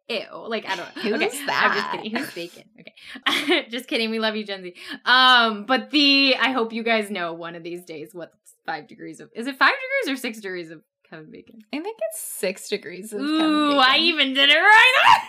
[0.10, 0.48] Ew.
[0.48, 1.02] Like, I don't know.
[1.02, 1.46] Who's okay.
[1.48, 1.68] that?
[1.70, 2.18] I'm just kidding.
[2.18, 2.64] Who's bacon?
[2.80, 3.68] Okay.
[3.70, 4.10] just kidding.
[4.10, 4.74] We love you, Gen Z.
[5.06, 8.34] Um, but the, I hope you guys know one of these days what's
[8.66, 11.60] five degrees of, is it five degrees or six degrees of Kevin Bacon?
[11.74, 15.20] I think it's six degrees of Ooh, I even did it right.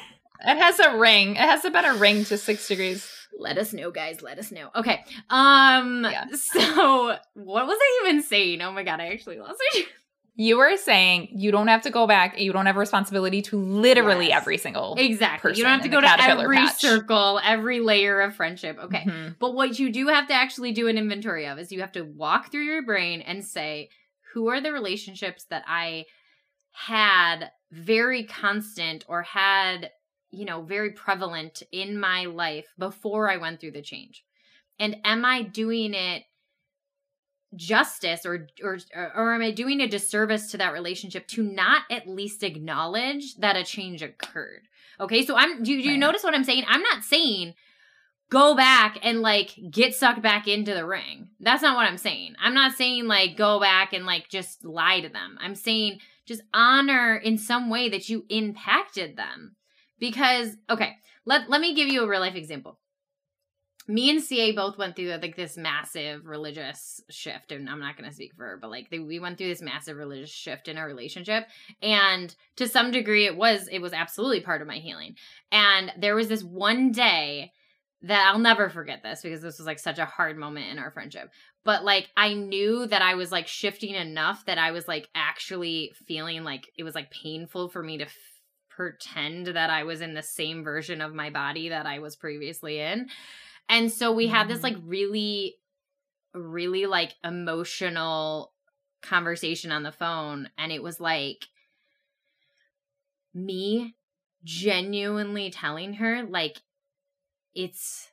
[0.46, 1.32] it has a ring.
[1.32, 3.08] It has a better ring to six degrees.
[3.36, 4.22] Let us know, guys.
[4.22, 4.70] Let us know.
[4.74, 5.04] Okay.
[5.30, 6.26] Um, yeah.
[6.34, 8.60] so what was I even saying?
[8.62, 9.86] Oh my god, I actually lost it.
[10.40, 12.38] You were saying you don't have to go back.
[12.38, 14.40] You don't have a responsibility to literally Yes.
[14.40, 14.94] every single.
[14.96, 15.54] Exactly.
[15.56, 16.80] You don't have to go to every patch.
[16.80, 18.78] circle, every layer of friendship.
[18.78, 19.02] Okay.
[19.04, 19.36] Mhm.
[19.40, 22.02] But what you do have to actually do an inventory of is you have to
[22.04, 23.90] walk through your brain and say,
[24.32, 26.04] who are the relationships that I
[26.70, 29.90] had very constant or had,
[30.30, 34.24] you know, very prevalent in my life before I went through the change?
[34.78, 36.22] And am I doing it
[37.56, 42.06] justice or or or am I doing a disservice to that relationship to not at
[42.06, 44.68] least acknowledge that a change occurred?
[45.00, 45.98] Okay, so I'm do, do you Right.
[45.98, 46.64] notice what I'm saying?
[46.68, 47.54] I'm not saying
[48.30, 51.30] go back and like get sucked back into the ring.
[51.40, 52.34] That's not what I'm saying.
[52.40, 55.38] I'm not saying like go back and like just lie to them.
[55.40, 59.56] I'm saying just honor in some way that you impacted them.
[59.98, 62.78] Because okay, let let me give you a real life example.
[63.88, 68.08] Me and CA both went through like this massive religious shift, and I'm not going
[68.08, 70.76] to speak for her, but like they, we went through this massive religious shift in
[70.76, 71.46] our relationship,
[71.80, 75.16] and to some degree, it was it was absolutely part of my healing.
[75.50, 77.52] And there was this one day
[78.02, 80.90] that I'll never forget this because this was like such a hard moment in our
[80.90, 81.30] friendship.
[81.64, 85.92] But like I knew that I was like shifting enough that I was like actually
[86.06, 88.14] feeling like it was like painful for me to f-
[88.68, 92.78] pretend that I was in the same version of my body that I was previously
[92.78, 93.08] in.
[93.68, 94.82] And so we had this like mm.
[94.86, 95.56] really
[96.34, 98.52] really like emotional
[99.02, 101.46] conversation on the phone and it was like
[103.34, 103.94] me
[104.44, 106.58] genuinely telling her like
[107.54, 108.08] it's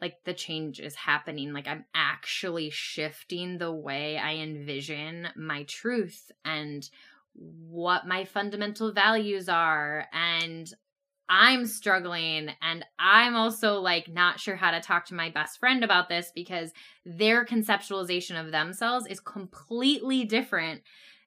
[0.00, 1.52] like the change is happening.
[1.52, 6.88] Like i'm actually shifting the way i envision my truth and
[7.34, 10.72] what my fundamental values are and
[11.28, 15.84] i'm struggling and i'm also like not sure how to talk to my best friend
[15.84, 16.72] about this because
[17.04, 20.82] their conceptualization of themselves is completely different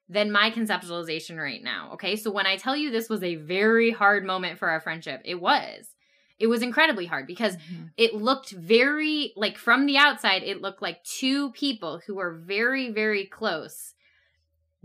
[0.08, 3.90] than my conceptualization right now okay so when i tell you this was a very
[3.90, 5.94] hard moment for our friendship it was
[6.38, 7.90] it was incredibly hard because Mhm.
[7.96, 12.90] it looked very like from the outside it looked like two people who were very
[12.90, 13.94] very close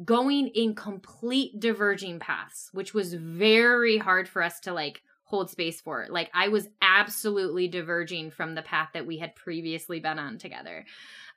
[0.06, 5.80] going in complete diverging paths which was very hard for us to like hold space
[5.82, 6.12] for It.
[6.12, 10.86] like i was absolutely diverging from the path that we had previously been on together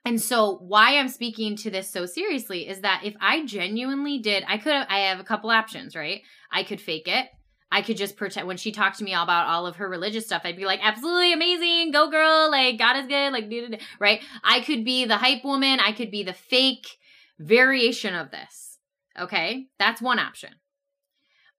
[0.05, 4.45] and so why i'm speaking to this so seriously is that if i genuinely did
[4.49, 7.29] i could i have a couple options right i could fake it
[7.73, 10.27] I could just pretend when she talked to me all about all of her religious
[10.27, 13.77] stuff, I'd be like, absolutely amazing, go girl, like God is good, like duh, duh,
[13.77, 14.21] duh," right?
[14.43, 16.99] I could be the hype woman, I could be the fake
[17.39, 18.79] variation of this.
[19.19, 20.55] Okay, that's one option.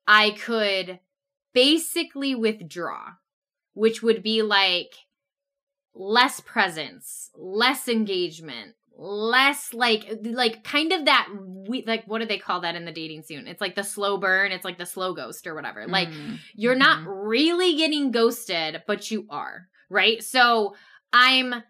[0.08, 1.00] I could
[1.54, 3.14] basically withdraw,
[3.74, 4.94] which would be like
[5.94, 11.28] less presence, less engagement, less like like kind of that
[11.68, 13.48] we like what do they call that in the dating scene?
[13.48, 15.88] It's like the slow burn, it's like the slow ghost or whatever.
[15.88, 16.38] Like Mm.
[16.56, 20.22] you're not really getting ghosted, but you are, right?
[20.24, 20.76] So
[21.14, 21.64] I'm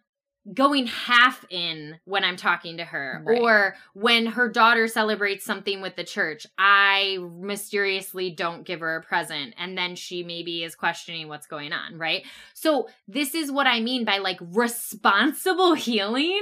[0.54, 3.40] going half in when I'm talking to her, Right.
[3.40, 9.04] or when her daughter celebrates something with the church, I mysteriously don't give her a
[9.04, 12.26] present, and then she maybe is questioning what's going on, right?
[12.54, 16.42] So, this is what I mean by like responsible healing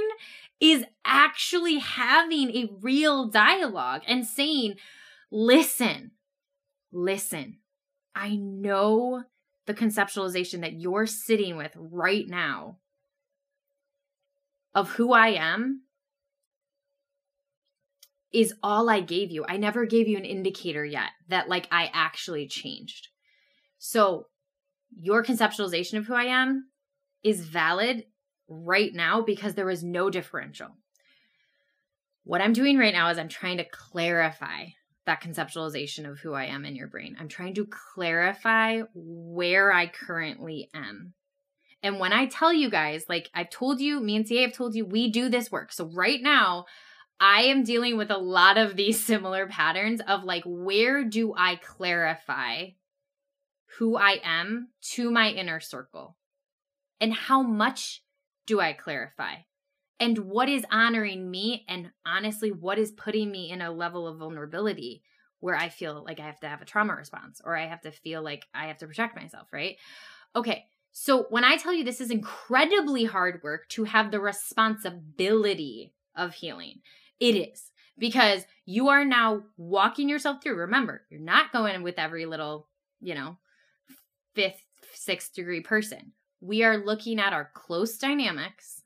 [0.60, 4.76] is actually having a real dialogue and saying,
[5.30, 6.10] listen,
[6.92, 7.58] listen,
[8.14, 9.24] I know
[9.66, 12.78] the conceptualization that you're sitting with right now
[14.74, 15.82] of who I am
[18.32, 19.44] is all I gave you.
[19.48, 23.08] I never gave you an indicator yet that like I actually changed.
[23.78, 24.26] So
[24.96, 26.68] your conceptualization of who I am
[27.22, 28.04] is valid
[28.48, 30.68] right now because there was no differential.
[32.24, 34.66] What I'm doing right now is I'm trying to clarify
[35.06, 37.16] that conceptualization of who I am in your brain.
[37.18, 41.14] I'm trying to clarify where I currently am.
[41.82, 44.74] And when I tell you guys, like I've told you, me and CA have told
[44.74, 45.72] you, we do this work.
[45.72, 46.66] So right now,
[47.18, 51.56] I am dealing with a lot of these similar patterns of like, where do I
[51.56, 52.70] clarify
[53.78, 56.16] who I am to my inner circle?
[57.00, 58.02] And how much
[58.46, 59.36] do I clarify?
[59.98, 61.64] And what is honoring me?
[61.68, 65.02] And honestly, what is putting me in a level of vulnerability
[65.40, 67.90] where I feel like I have to have a trauma response or I have to
[67.90, 69.76] feel like I have to protect myself, right?
[70.36, 75.94] Okay, so when I tell you this is incredibly hard work to have the responsibility
[76.16, 76.80] of healing,
[77.18, 80.56] it is because you are now walking yourself through.
[80.56, 82.68] Remember, you're not going with every little,
[83.00, 83.38] you know,
[84.34, 84.62] fifth,
[84.94, 86.12] sixth degree person.
[86.40, 88.82] We are looking at our close dynamics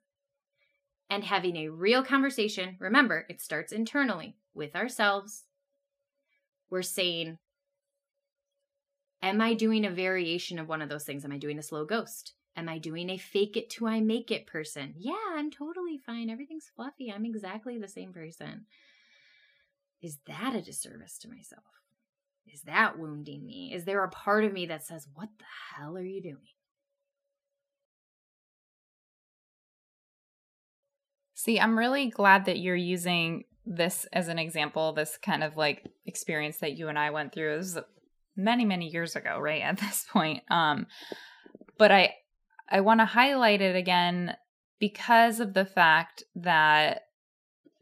[1.08, 2.76] and having a real conversation.
[2.80, 4.36] Remember, it starts internally.
[4.54, 5.44] with ourselves.
[6.70, 7.38] We're saying,
[9.24, 11.24] Am I doing a variation of one of those things?
[11.24, 12.34] Am I doing a slow ghost?
[12.58, 14.92] Am I doing a fake it till I make it person?
[14.98, 16.28] Yeah, I'm totally fine.
[16.28, 17.10] Everything's fluffy.
[17.10, 18.66] I'm exactly the same person.
[20.02, 21.64] Is that a disservice to myself?
[22.52, 23.72] Is that wounding me?
[23.74, 25.44] Is there a part of me that says, What the
[25.74, 26.36] hell are you doing?
[31.32, 35.90] See, I'm really glad that you're using this as an example, this kind of like
[36.04, 37.56] experience that you and I went through.
[37.56, 37.78] Was
[38.36, 39.62] many, many years ago, right?
[39.62, 40.42] At this point.
[40.50, 40.86] Um,
[41.78, 42.14] but I
[42.68, 44.36] I want to highlight it again
[44.80, 47.02] because of the fact that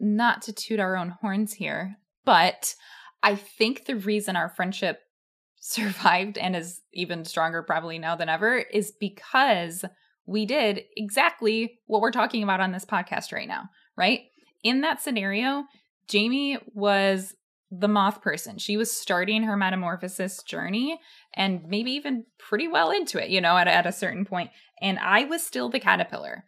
[0.01, 2.75] not to toot our own horns here, but
[3.23, 5.01] I think the reason our friendship
[5.61, 9.85] survived and is even stronger probably now than ever is because
[10.27, 14.23] we did exactly what we're talking about on this podcast right now, right?
[14.65, 15.65] In that scenario,
[16.13, 17.35] Jaime was
[17.73, 18.59] the moth person.
[18.59, 21.01] She was starting her metamorphosis journey
[21.35, 24.51] and maybe even pretty well into it, you know, at, at a certain point.
[24.83, 26.45] And I was still the caterpillar.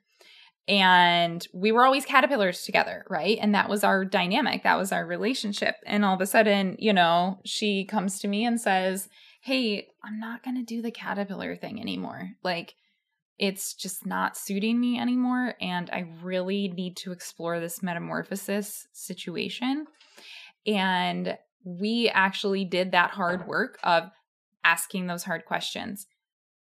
[0.68, 3.39] And we were always caterpillars together right?
[3.41, 4.62] And that was our dynamic.
[4.62, 5.77] That was our relationship.
[5.87, 9.09] And all of a sudden you know she comes to me and says
[9.43, 12.31] hey i'm not going to do the caterpillar thing anymore.
[12.43, 12.75] Like
[13.39, 15.55] it's just not suiting me anymore.
[15.61, 19.87] And i really need to explore this metamorphosis situation
[20.67, 24.11] and we actually did that hard work of
[24.62, 26.07] asking those hard questions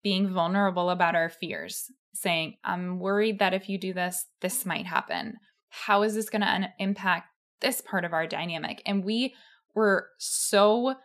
[0.02, 4.86] being vulnerable about our fears saying, I'm worried that if you do this, this might
[4.86, 5.36] happen.
[5.68, 7.28] How is this going to impact
[7.60, 8.82] this part of our dynamic?
[8.84, 9.34] And we
[9.74, 10.96] were so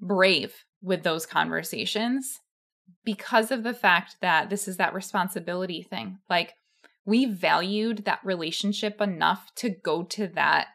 [0.00, 2.38] brave with those conversations
[3.04, 6.18] because of the fact that this is that responsibility thing.
[6.30, 6.54] Like,
[7.04, 10.68] we valued that relationship enough to go to that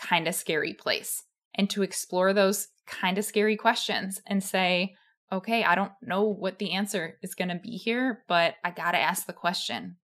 [0.00, 1.24] kind of scary place
[1.54, 4.94] and to explore those kind of scary questions and say,
[5.30, 8.92] okay, I don't know what the answer is going to be here, but I got
[8.92, 9.96] to ask the question.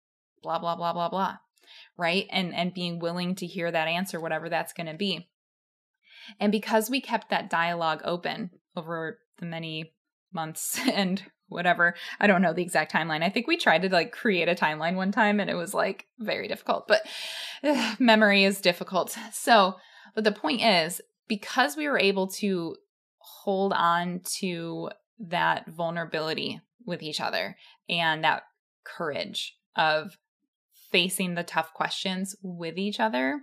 [0.42, 1.36] Blah blah blah blah blah.
[1.96, 2.26] Right?
[2.30, 5.28] And and being willing to hear that answer whatever that's going to be.
[6.40, 9.92] And because we kept that dialogue open over the many
[10.34, 13.22] months and whatever, I don't know the exact timeline.
[13.22, 16.06] I think we tried to like create a timeline one time and it was like
[16.18, 17.02] very difficult, but
[17.62, 19.16] ugh, memory is difficult.
[19.32, 19.76] So,
[20.14, 22.76] but the point is because we were able to
[23.18, 27.56] hold on to that vulnerability with each other
[27.88, 28.42] and that
[28.84, 30.16] courage of
[30.90, 33.42] facing the tough questions with each other.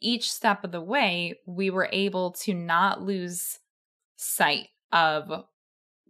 [0.00, 3.58] Each step of the way, we were able to not lose
[4.16, 5.44] sight of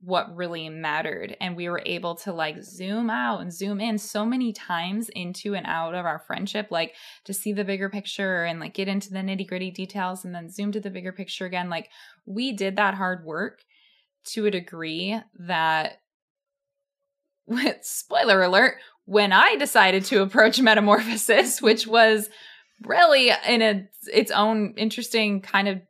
[0.04, 1.36] what really mattered.
[1.40, 5.54] And we were able to like zoom out and zoom in so many times into
[5.54, 6.94] and out of our friendship, like
[7.24, 10.50] to see the bigger picture and like get into the nitty gritty details and then
[10.50, 11.70] zoom to the bigger picture again.
[11.70, 11.88] Like
[12.26, 13.60] we did that hard work
[14.24, 16.00] to a degree that
[17.82, 22.30] spoiler alert when i decided to approach metamorphosis which was
[22.84, 25.80] really in a, its own interesting kind of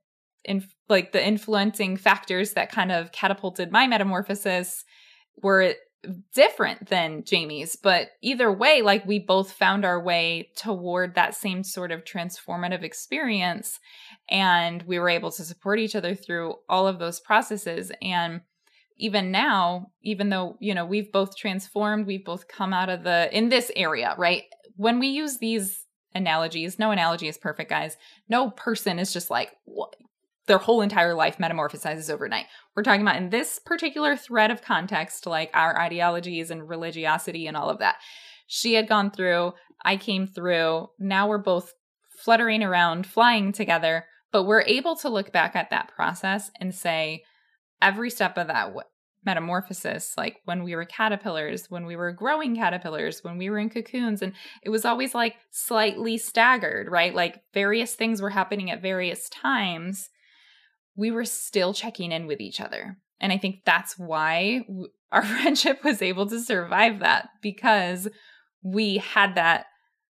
[0.44, 4.84] in like the influencing factors that kind of catapulted my metamorphosis
[5.42, 5.74] were
[6.34, 11.62] different than Jaime's, but either way, like we both found our way toward that same
[11.62, 13.78] sort of transformative experience.
[14.28, 17.92] And we were able to support each other through all of those processes.
[18.02, 18.40] And
[18.98, 23.28] even now, even though, you know, we've both transformed, we've both come out of the,
[23.36, 24.44] in this area, right?
[24.76, 27.96] When we use these analogies, no analogy is perfect, guys.
[28.28, 29.94] No person is just like, what?
[30.52, 32.44] Their whole entire life metamorphosizes overnight.
[32.76, 37.56] We're talking about in this particular thread of context, like our ideologies and religiosity and
[37.56, 37.96] all of that.
[38.46, 40.88] She had gone through, I came through.
[40.98, 41.72] Now we're both
[42.18, 47.22] fluttering around, flying together, but we're able to look back at that process and say,
[47.80, 48.74] every step of that
[49.24, 53.70] metamorphosis, like when we were caterpillars, when we were growing caterpillars, when we were in
[53.70, 57.14] cocoons, and it was always like slightly staggered, right?
[57.14, 60.10] Like various things were happening at various times
[60.96, 62.96] we were still checking in with each other.
[63.20, 64.66] And I think that's why
[65.12, 68.08] our friendship was able to survive that because
[68.62, 69.66] we had that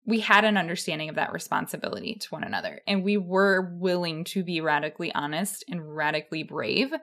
[0.06, 4.44] we had an understanding of that responsibility to one another and we were willing to
[4.44, 6.94] be radically honest and radically brave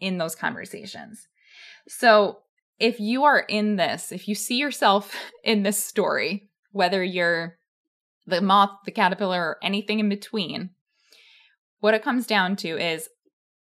[0.00, 1.26] in those conversations.
[1.88, 2.38] So,
[2.78, 5.14] if you are in this, if you see yourself
[5.44, 7.58] in this story, whether you're
[8.26, 10.70] the moth, the caterpillar, or anything in between,
[11.80, 13.08] what it comes down to is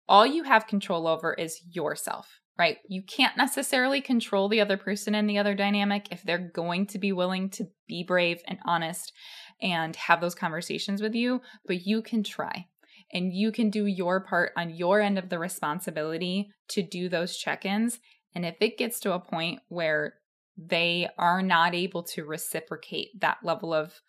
[0.08, 2.78] all you have control over is yourself, right?
[2.88, 6.98] You can't necessarily control the other person and the other dynamic if they're going to
[6.98, 9.12] be willing to be brave and honest
[9.60, 12.66] and have those conversations with you, but you can try
[13.12, 17.36] and you can do your part on your end of the responsibility to do those
[17.36, 17.98] check ins.
[18.34, 20.14] And if it gets to a point where
[20.56, 24.00] they are not able to reciprocate that level of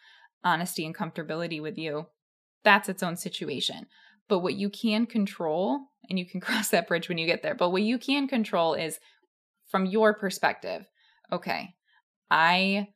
[0.43, 2.07] honesty and comfortability with you,
[2.63, 3.87] that's its own situation.
[4.27, 7.55] But what you can control, and you can cross that bridge when you get there,
[7.55, 8.99] but what you can control is
[9.69, 10.85] from your perspective,
[11.31, 11.75] okay,
[12.29, 12.87] I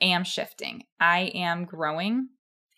[0.00, 2.28] am shifting, I am growing,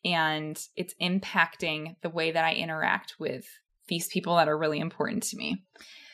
[0.04, 3.46] and it's impacting the way that I interact with
[3.88, 5.64] these people that are really important to me.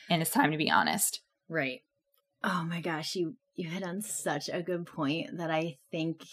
[0.09, 1.21] And it's time to be honest.
[1.47, 1.81] Right.
[2.43, 6.23] Oh my gosh, you you hit on such a good point that I think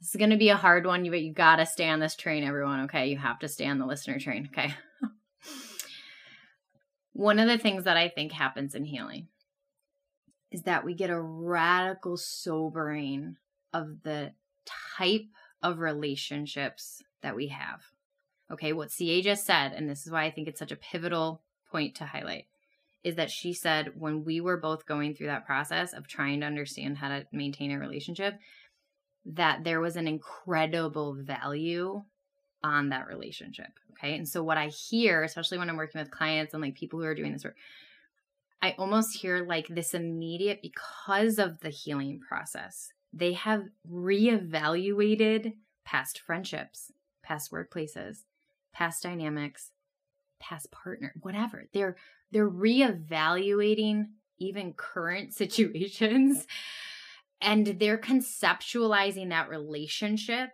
[0.00, 2.14] this is going to be a hard one, but you got to stay on this
[2.14, 2.82] train, everyone.
[2.82, 3.08] Okay.
[3.08, 4.48] You have to stay on the listener train.
[4.52, 4.74] Okay.
[7.12, 9.28] one of the things that I think happens in healing
[10.50, 13.36] is that we get a radical sobering
[13.72, 14.32] of the
[14.96, 15.26] type
[15.62, 17.82] of relationships that we have.
[18.52, 18.72] Okay.
[18.72, 21.96] What CA just said, and this is why I think it's such a pivotal point
[21.96, 22.46] to highlight
[23.04, 26.46] is that she said when we were both going through that process of trying to
[26.46, 28.34] understand how to maintain a relationship,
[29.28, 32.02] that there was an incredible value
[32.62, 33.78] on that relationship.
[33.92, 34.16] Okay.
[34.16, 37.04] And so, what I hear, especially when I'm working with clients and like people who
[37.04, 37.56] are doing this work,
[38.62, 42.92] I almost hear like this immediate because of the healing process.
[43.12, 45.54] They have reevaluated
[45.84, 48.24] past friendships, past workplaces,
[48.72, 49.72] past dynamics,
[50.40, 51.66] past partner, whatever.
[51.72, 51.96] They're
[52.30, 54.08] they're reevaluating
[54.38, 56.46] even current situations
[57.40, 60.50] and they're conceptualizing that relationship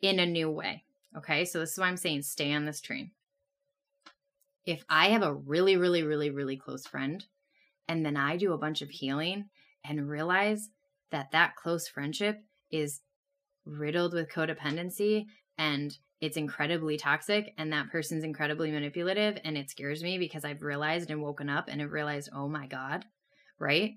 [0.00, 0.84] in a new way.
[1.16, 3.10] Okay, so this is why I'm saying stay on this train.
[4.64, 7.24] If I have a really, really, really, really close friend,
[7.88, 9.46] and then I do a bunch of healing
[9.84, 10.68] and realize
[11.10, 13.00] that that close friendship is
[13.64, 15.26] riddled with codependency
[15.56, 20.62] and it's incredibly toxic and that person's incredibly manipulative and it scares me because I've
[20.62, 23.04] realized and woken up and have realized, oh my God,
[23.58, 23.94] right?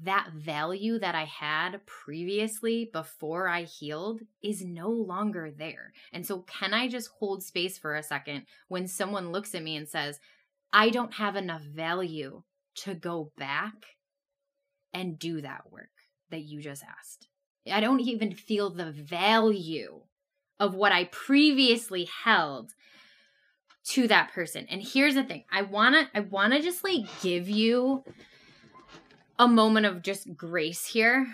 [0.00, 5.92] That value that I had previously before I healed is no longer there.
[6.12, 9.76] And so, can I just hold space for a second when someone looks at me
[9.76, 10.18] and says,
[10.72, 12.42] I don't have enough value
[12.76, 13.74] to go back
[14.94, 15.90] and do that work
[16.30, 17.28] that you just asked?
[17.70, 20.00] I don't even feel the value
[20.58, 22.72] of what I previously held
[23.84, 24.66] to that person.
[24.70, 25.44] And here's the thing.
[25.50, 28.04] I want to I want to just like give you
[29.42, 31.26] a moment of just grace here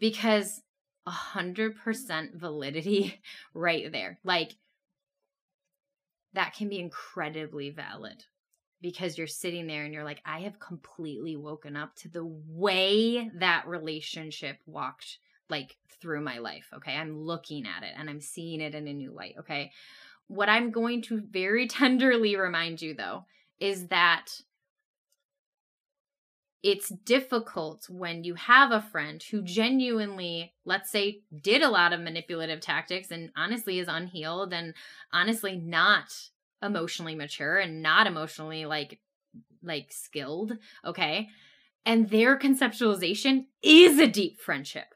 [0.00, 0.62] because
[1.06, 3.20] a hundred percent validity
[3.54, 4.18] right there.
[4.24, 4.56] Like
[6.34, 8.24] that can be incredibly valid
[8.80, 13.30] because you're sitting there and you're like, I have completely woken up to the way
[13.36, 16.66] that relationship walked like through my life.
[16.74, 16.96] Okay.
[16.96, 19.36] I'm looking at it and I'm seeing it in a new light.
[19.38, 19.70] Okay.
[20.26, 23.24] What I'm going to very tenderly remind you though
[23.60, 24.32] is that
[26.62, 32.00] it's difficult when you have a friend who genuinely, let's say, did a lot of
[32.00, 34.74] manipulative tactics and honestly is unhealed and
[35.12, 36.14] honestly not
[36.62, 39.00] emotionally mature and not emotionally like
[39.64, 41.28] like skilled, okay?
[41.84, 44.94] And their conceptualization is a deep friendship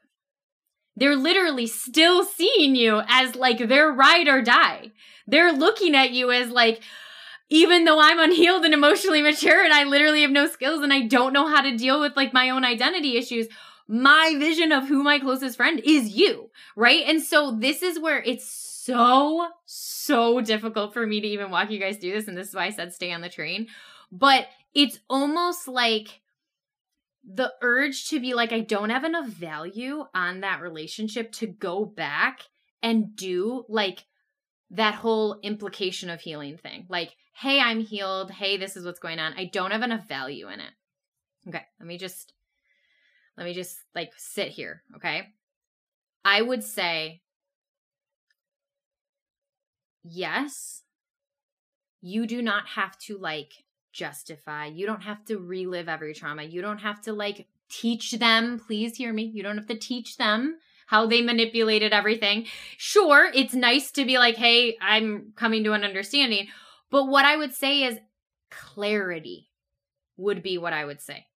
[0.97, 4.91] they're literally still seeing you as like their ride or die.
[5.27, 6.81] They're looking at you as like,
[7.49, 11.01] even though I'm unhealed and emotionally mature and I literally have no skills and I
[11.01, 13.47] don't know how to deal with like my own identity issues,
[13.87, 17.03] my vision of who my closest friend is you, right?
[17.07, 21.79] And so this is where it's so, so difficult for me to even walk you
[21.79, 22.27] guys through this.
[22.27, 23.67] And this is why I said stay on the train.
[24.11, 26.21] But it's almost like
[27.23, 31.85] the urge to be like, I don't have enough value on that relationship to go
[31.85, 32.41] back
[32.81, 34.05] and do like
[34.71, 36.85] that whole implication of healing thing.
[36.89, 38.31] Like, hey, I'm healed.
[38.31, 39.33] Hey, this is what's going on.
[39.37, 40.71] I don't have enough value in it.
[41.47, 42.33] Okay, let me just
[43.37, 45.29] let me just like sit here, okay?
[46.25, 47.21] I would say
[50.03, 50.83] yes,
[52.01, 53.53] you do not have to like
[53.93, 54.65] justify.
[54.65, 56.43] You don't have to relive every trauma.
[56.43, 58.59] You don't have to like teach them.
[58.59, 59.23] Please hear me.
[59.23, 60.57] You don't have to teach them
[60.87, 62.47] how they manipulated everything.
[62.77, 66.47] Sure, it's nice to be like, hey, I'm coming to an understanding.
[66.89, 67.99] But what I would say is
[68.49, 69.49] clarity
[70.15, 71.27] would be what I would say.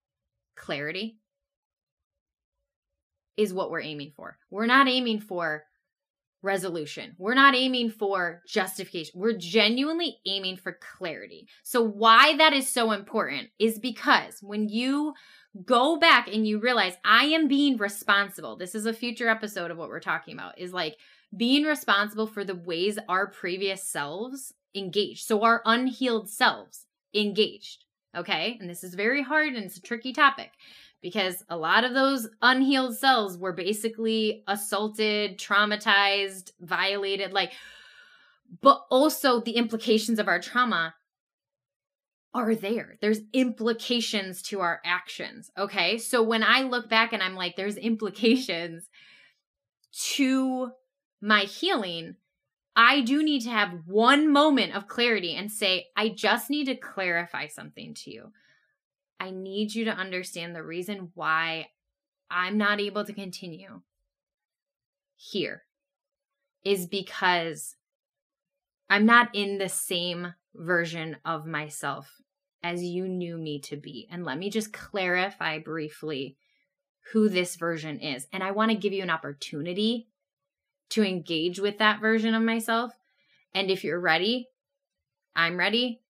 [0.56, 1.20] Clarity
[3.38, 4.38] is what we're aiming for.
[4.50, 5.66] We're not aiming for
[6.42, 7.16] resolution.
[7.18, 9.20] We're not aiming for justification.
[9.20, 11.48] We're genuinely aiming for clarity.
[11.64, 15.14] So, why that is so important is because when you
[15.66, 19.78] go back and you realize I am being responsible, this is a future episode of
[19.78, 20.98] what we're talking about, is like
[21.36, 25.26] being responsible for the ways our previous selves engaged.
[25.26, 27.86] So, our unhealed selves engaged.
[28.16, 28.58] Okay.
[28.60, 30.52] And this is very hard and it's a tricky topic
[31.02, 37.54] because a lot of those unhealed cells were basically assaulted, traumatized, violated, like,
[38.62, 40.94] but also the implications of our trauma
[42.34, 42.98] are there.
[43.02, 45.52] There's implications to our actions.
[45.58, 45.98] Okay.
[45.98, 48.90] So when I look back and I'm like, there's implications
[50.14, 50.72] to
[51.22, 52.16] my healing,
[52.76, 56.76] I do need to have one moment of clarity and say, I just need to
[56.76, 58.32] clarify something to you.
[59.22, 61.68] I need you to understand the reason why
[62.32, 63.82] I'm not able to continue
[65.16, 65.62] here
[66.66, 67.76] is because
[68.90, 72.20] I'm not in the same version of myself
[72.64, 74.08] as you knew me to be.
[74.12, 76.36] And let me just clarify briefly
[77.14, 78.26] who this version is.
[78.34, 80.08] And I want to give you an opportunity
[80.90, 82.92] to engage with that version of myself.
[83.54, 84.48] And if you're ready,
[85.36, 86.02] I'm ready.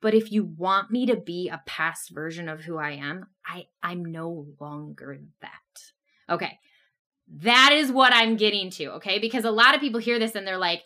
[0.00, 3.66] But if you want me to be a past version of who I am, I
[3.82, 5.50] I'm no longer that.
[6.28, 6.58] Okay.
[7.40, 9.18] That is what I'm getting to, okay?
[9.18, 10.82] Because a lot of people hear this and they're like,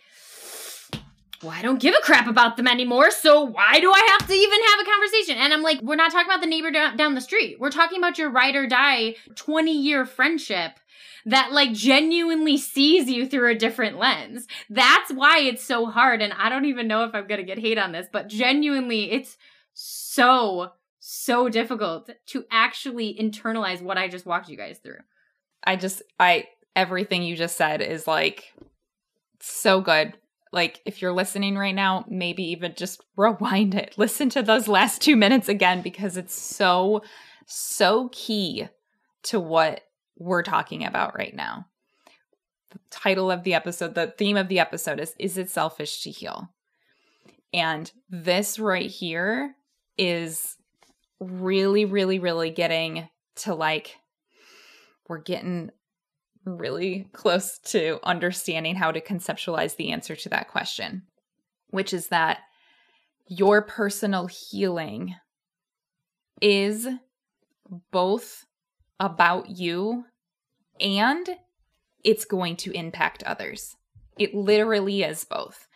[1.43, 4.35] well, I don't give a crap about them anymore, so why do I have to
[4.35, 5.37] even have a conversation?
[5.39, 7.59] And I'm like, we're not talking about the neighbor down the street.
[7.59, 10.80] We're talking about your ride or die 20 year friendship
[11.27, 14.47] that like genuinely sees you through a different lens.
[14.69, 16.23] That's why it's so hard.
[16.23, 19.11] And I don't even know if I'm going to get hate on this, but genuinely,
[19.11, 19.37] it's
[19.73, 24.99] so, so difficult to actually internalize what I just walked you guys through.
[25.65, 28.53] I just, I, everything you just said is like
[29.41, 30.15] so good.
[30.53, 33.95] Like, if you're listening right now, maybe even just rewind it.
[33.97, 37.03] Listen to those last two minutes again because it's so,
[37.47, 38.67] so key
[39.25, 39.83] to what
[40.21, 41.67] we're talking about right now.
[42.71, 46.11] The title of the episode, the theme of the episode is Is It Selfish to
[46.11, 46.49] Heal?
[47.53, 49.57] And this right here
[49.99, 50.57] is
[51.19, 53.97] really, really, really getting to like,
[55.09, 55.71] we're getting
[56.45, 61.03] really close to understanding how to conceptualize the answer to that question,
[61.71, 62.39] which is that
[63.27, 65.15] your personal healing
[66.41, 66.87] is
[67.91, 68.45] both
[69.01, 70.05] about you
[70.81, 71.29] and
[72.03, 73.77] it's going to impact others.
[74.19, 75.67] It literally is both.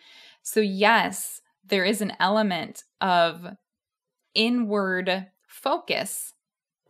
[0.43, 3.47] So, yes, there is an element of
[4.35, 6.35] inward focus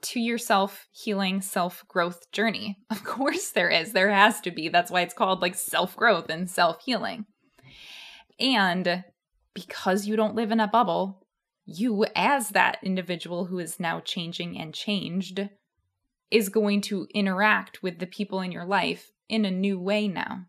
[0.02, 2.78] to your self healing, self growth journey.
[2.90, 3.92] Of course, there is.
[3.92, 4.68] There has to be.
[4.68, 7.26] That's why it's called like self growth and self healing.
[8.38, 9.04] And
[9.54, 11.24] because you don't live in a bubble,
[11.64, 15.48] you, as that individual who is now changing and changed,
[16.30, 20.46] is going to interact with the people in your life in a new way now.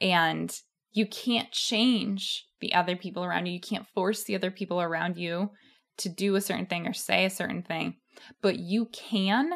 [0.00, 0.54] And
[0.92, 3.54] you can't change the other people around you.
[3.54, 5.50] You can't force the other people around you
[5.98, 7.96] to do a certain thing or say a certain thing,
[8.40, 9.50] but you can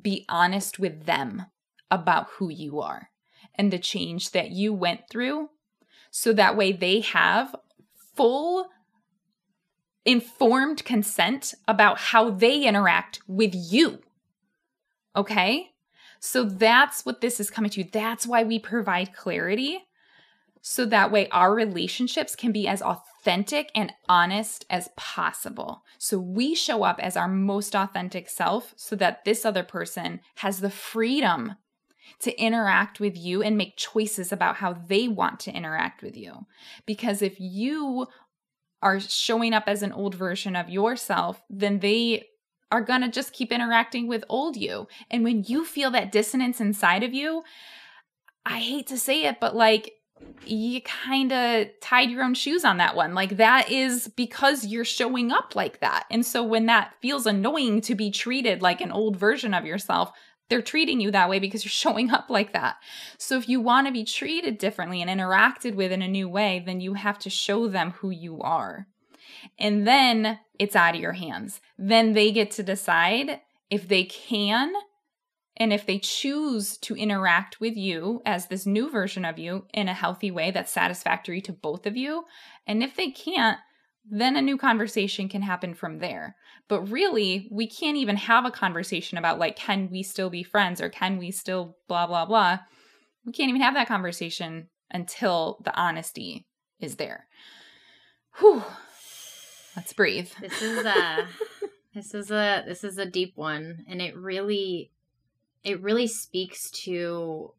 [0.00, 1.46] be honest with them
[1.90, 3.08] about who you are
[3.56, 5.48] and the change that you went through
[6.10, 7.54] so that way they have
[8.16, 8.68] full
[10.04, 14.00] informed consent about how they interact with you
[15.16, 15.70] Okay.
[16.20, 17.84] So that's what this is coming to.
[17.84, 19.80] That's why we provide clarity.
[20.62, 25.82] So that way our relationships can be as authentic and honest as possible.
[25.98, 30.60] So we show up as our most authentic self so that this other person has
[30.60, 31.54] the freedom
[32.20, 36.46] to interact with you and make choices about how they want to interact with you.
[36.84, 38.06] Because if you
[38.82, 42.26] are showing up as an old version of yourself, then they
[42.70, 44.86] are going to just keep interacting with old you.
[45.10, 47.42] And when you feel that dissonance inside of you,
[48.46, 49.92] I hate to say it, but like
[50.46, 53.14] you kind of tied your own shoes on that one.
[53.14, 56.04] Like that is because you're showing up like that.
[56.10, 60.12] And so when that feels annoying to be treated like an old version of yourself,
[60.48, 62.76] they're treating you that way because you're showing up like that.
[63.18, 66.62] So if you want to be treated differently and interacted with in a new way,
[66.64, 68.86] then you have to show them who you are.
[69.58, 71.60] And then it's out of your hands.
[71.78, 74.72] Then they get to decide if they can
[75.56, 79.88] and if they choose to interact with you as this new version of you in
[79.88, 82.24] a healthy way that's satisfactory to both of you.
[82.66, 83.58] And if they can't,
[84.10, 86.36] then a new conversation can happen from there.
[86.68, 90.80] But really, we can't even have a conversation about, like, can we still be friends
[90.80, 92.60] or can we still blah, blah, blah.
[93.24, 96.46] we can't even have that conversation until the honesty
[96.80, 97.26] is there.
[98.38, 98.64] Whew.
[99.80, 100.28] Let's breathe.
[100.42, 101.26] This is a
[101.94, 104.90] this is a this is a deep one and it really
[105.64, 107.54] it really speaks to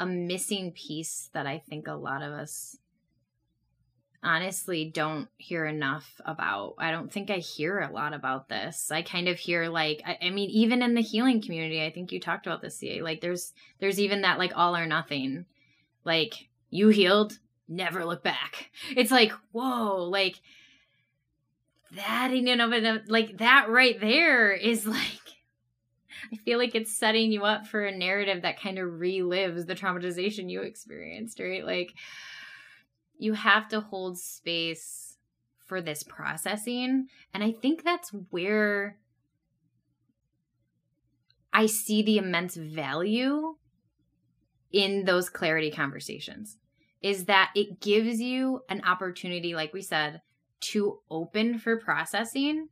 [0.00, 2.76] a missing piece that I think a lot of us
[4.20, 6.74] honestly don't hear enough about.
[6.78, 8.90] I don't think I hear a lot about this.
[8.90, 12.10] I kind of hear like I, I, mean even in the healing community, I think
[12.10, 13.00] you talked about this, CA.
[13.00, 15.46] Like there's there's even that like all or nothing.
[16.04, 18.72] Like you healed, never look back.
[18.96, 20.40] It's like, whoa, like
[21.96, 25.20] that in and of like that right there is like
[26.32, 29.74] I feel like it's setting you up for a narrative that kind of relives the
[29.74, 31.64] traumatization you experienced, right?
[31.64, 31.92] Like
[33.18, 35.16] you have to hold space
[35.66, 37.08] for this processing.
[37.34, 38.98] And I think that's where
[41.52, 43.56] I see the immense value
[44.72, 46.56] in those clarity conversations
[47.02, 50.22] is that it gives you an opportunity, like we said,
[50.62, 52.68] to open for processing.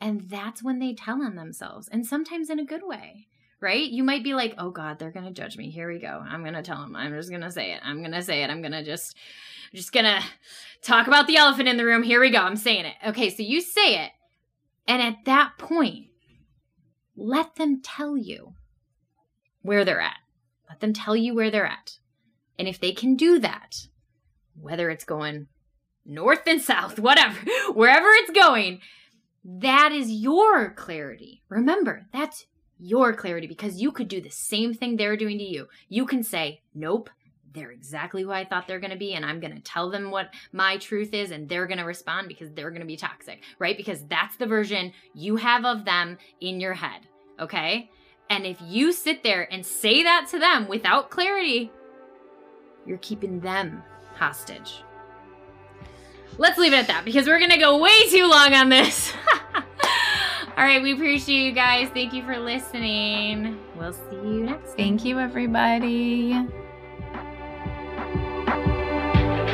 [0.00, 3.28] And that's when they tell on themselves, and sometimes in a good way
[3.62, 3.88] right?
[3.88, 5.70] You might be like, oh God, they're going to judge me.
[5.70, 6.22] Here we go.
[6.28, 6.96] I'm going to tell them.
[6.96, 7.80] I'm just going to say it.
[7.82, 8.50] I'm going to say it.
[8.50, 9.16] I'm going to just,
[9.72, 10.20] just going to
[10.82, 12.02] talk about the elephant in the room.
[12.02, 12.40] Here we go.
[12.40, 12.96] I'm saying it.
[13.06, 13.30] Okay.
[13.30, 14.10] So you say it.
[14.88, 16.06] And at that point,
[17.16, 18.54] let them tell you
[19.62, 20.18] where they're at.
[20.68, 21.98] Let them tell you where they're at.
[22.58, 23.86] And if they can do that,
[24.60, 25.46] whether it's going
[26.04, 27.38] north and south, whatever,
[27.72, 28.80] wherever it's going,
[29.44, 31.42] that is your clarity.
[31.48, 32.46] Remember, that's
[32.78, 35.68] your clarity because you could do the same thing they're doing to you.
[35.88, 37.10] You can say, nope,
[37.52, 40.10] they're exactly who I thought they're going to be, and I'm going to tell them
[40.10, 43.42] what my truth is, and they're going to respond because they're going to be toxic,
[43.58, 43.76] right?
[43.76, 47.02] Because that's the version you have of them in your head,
[47.38, 47.90] okay?
[48.30, 51.70] And if you sit there and say that to them without clarity,
[52.86, 53.82] you're keeping them
[54.14, 54.82] hostage.
[56.38, 59.12] Let's leave it at that because we're to go way too long on this.
[60.56, 61.88] All right, we appreciate you guys.
[61.88, 63.58] Thank you for listening.
[63.76, 64.76] We'll see you next time.
[64.76, 66.46] Thank you, everybody.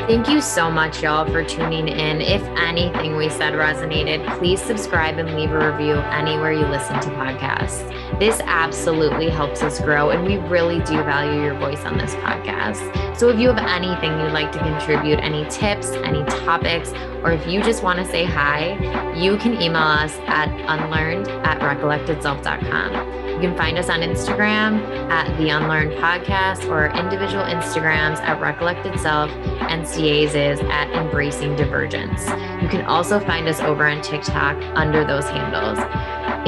[0.09, 2.19] Thank you so much, y'all, for tuning in.
[2.19, 7.09] If anything we said resonated, please subscribe and leave a review anywhere you listen to
[7.09, 7.87] podcasts.
[8.19, 13.17] This absolutely helps us grow, and we really do value your voice on this podcast.
[13.17, 16.91] So if you have anything you'd like to contribute, any tips, any topics,
[17.23, 21.59] or if you just want to say hi, you can email us at unlearned at
[21.59, 23.28] recollectedself.com.
[23.39, 28.99] You can find us on Instagram at The Unlearned Podcast or individual Instagrams at Recollected
[28.99, 32.27] Self and CA's is at Embracing Divergence.
[32.61, 35.79] You can also find us over on TikTok under those handles.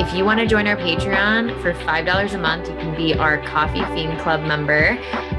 [0.05, 3.41] If you want to join our Patreon for $5 a month, you can be our
[3.43, 4.97] Coffee Fiend Club member.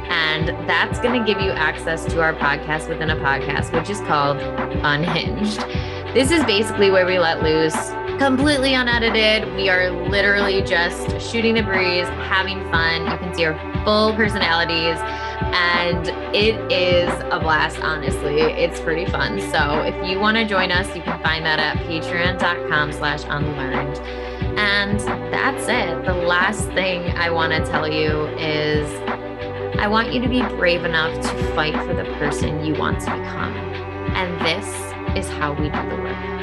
[0.08, 4.00] And that's going to give you access to our podcast within a podcast, which is
[4.00, 5.60] called Unhinged.
[6.14, 9.54] This is basically where we let loose completely unedited.
[9.54, 13.10] We are literally just shooting the breeze, having fun.
[13.10, 14.96] You can see our full personalities
[15.54, 18.40] and it is a blast honestly.
[18.40, 19.40] It's pretty fun.
[19.40, 23.98] So if you want to join us you can find that at patreon.com slash unlearned.
[24.58, 25.00] And
[25.32, 26.04] that's it.
[26.04, 28.88] The last thing i want to tell you is
[29.78, 33.06] i want you to be brave enough to fight for the person you want to
[33.06, 33.54] become.
[34.14, 34.66] And this
[35.16, 36.41] is how we do the work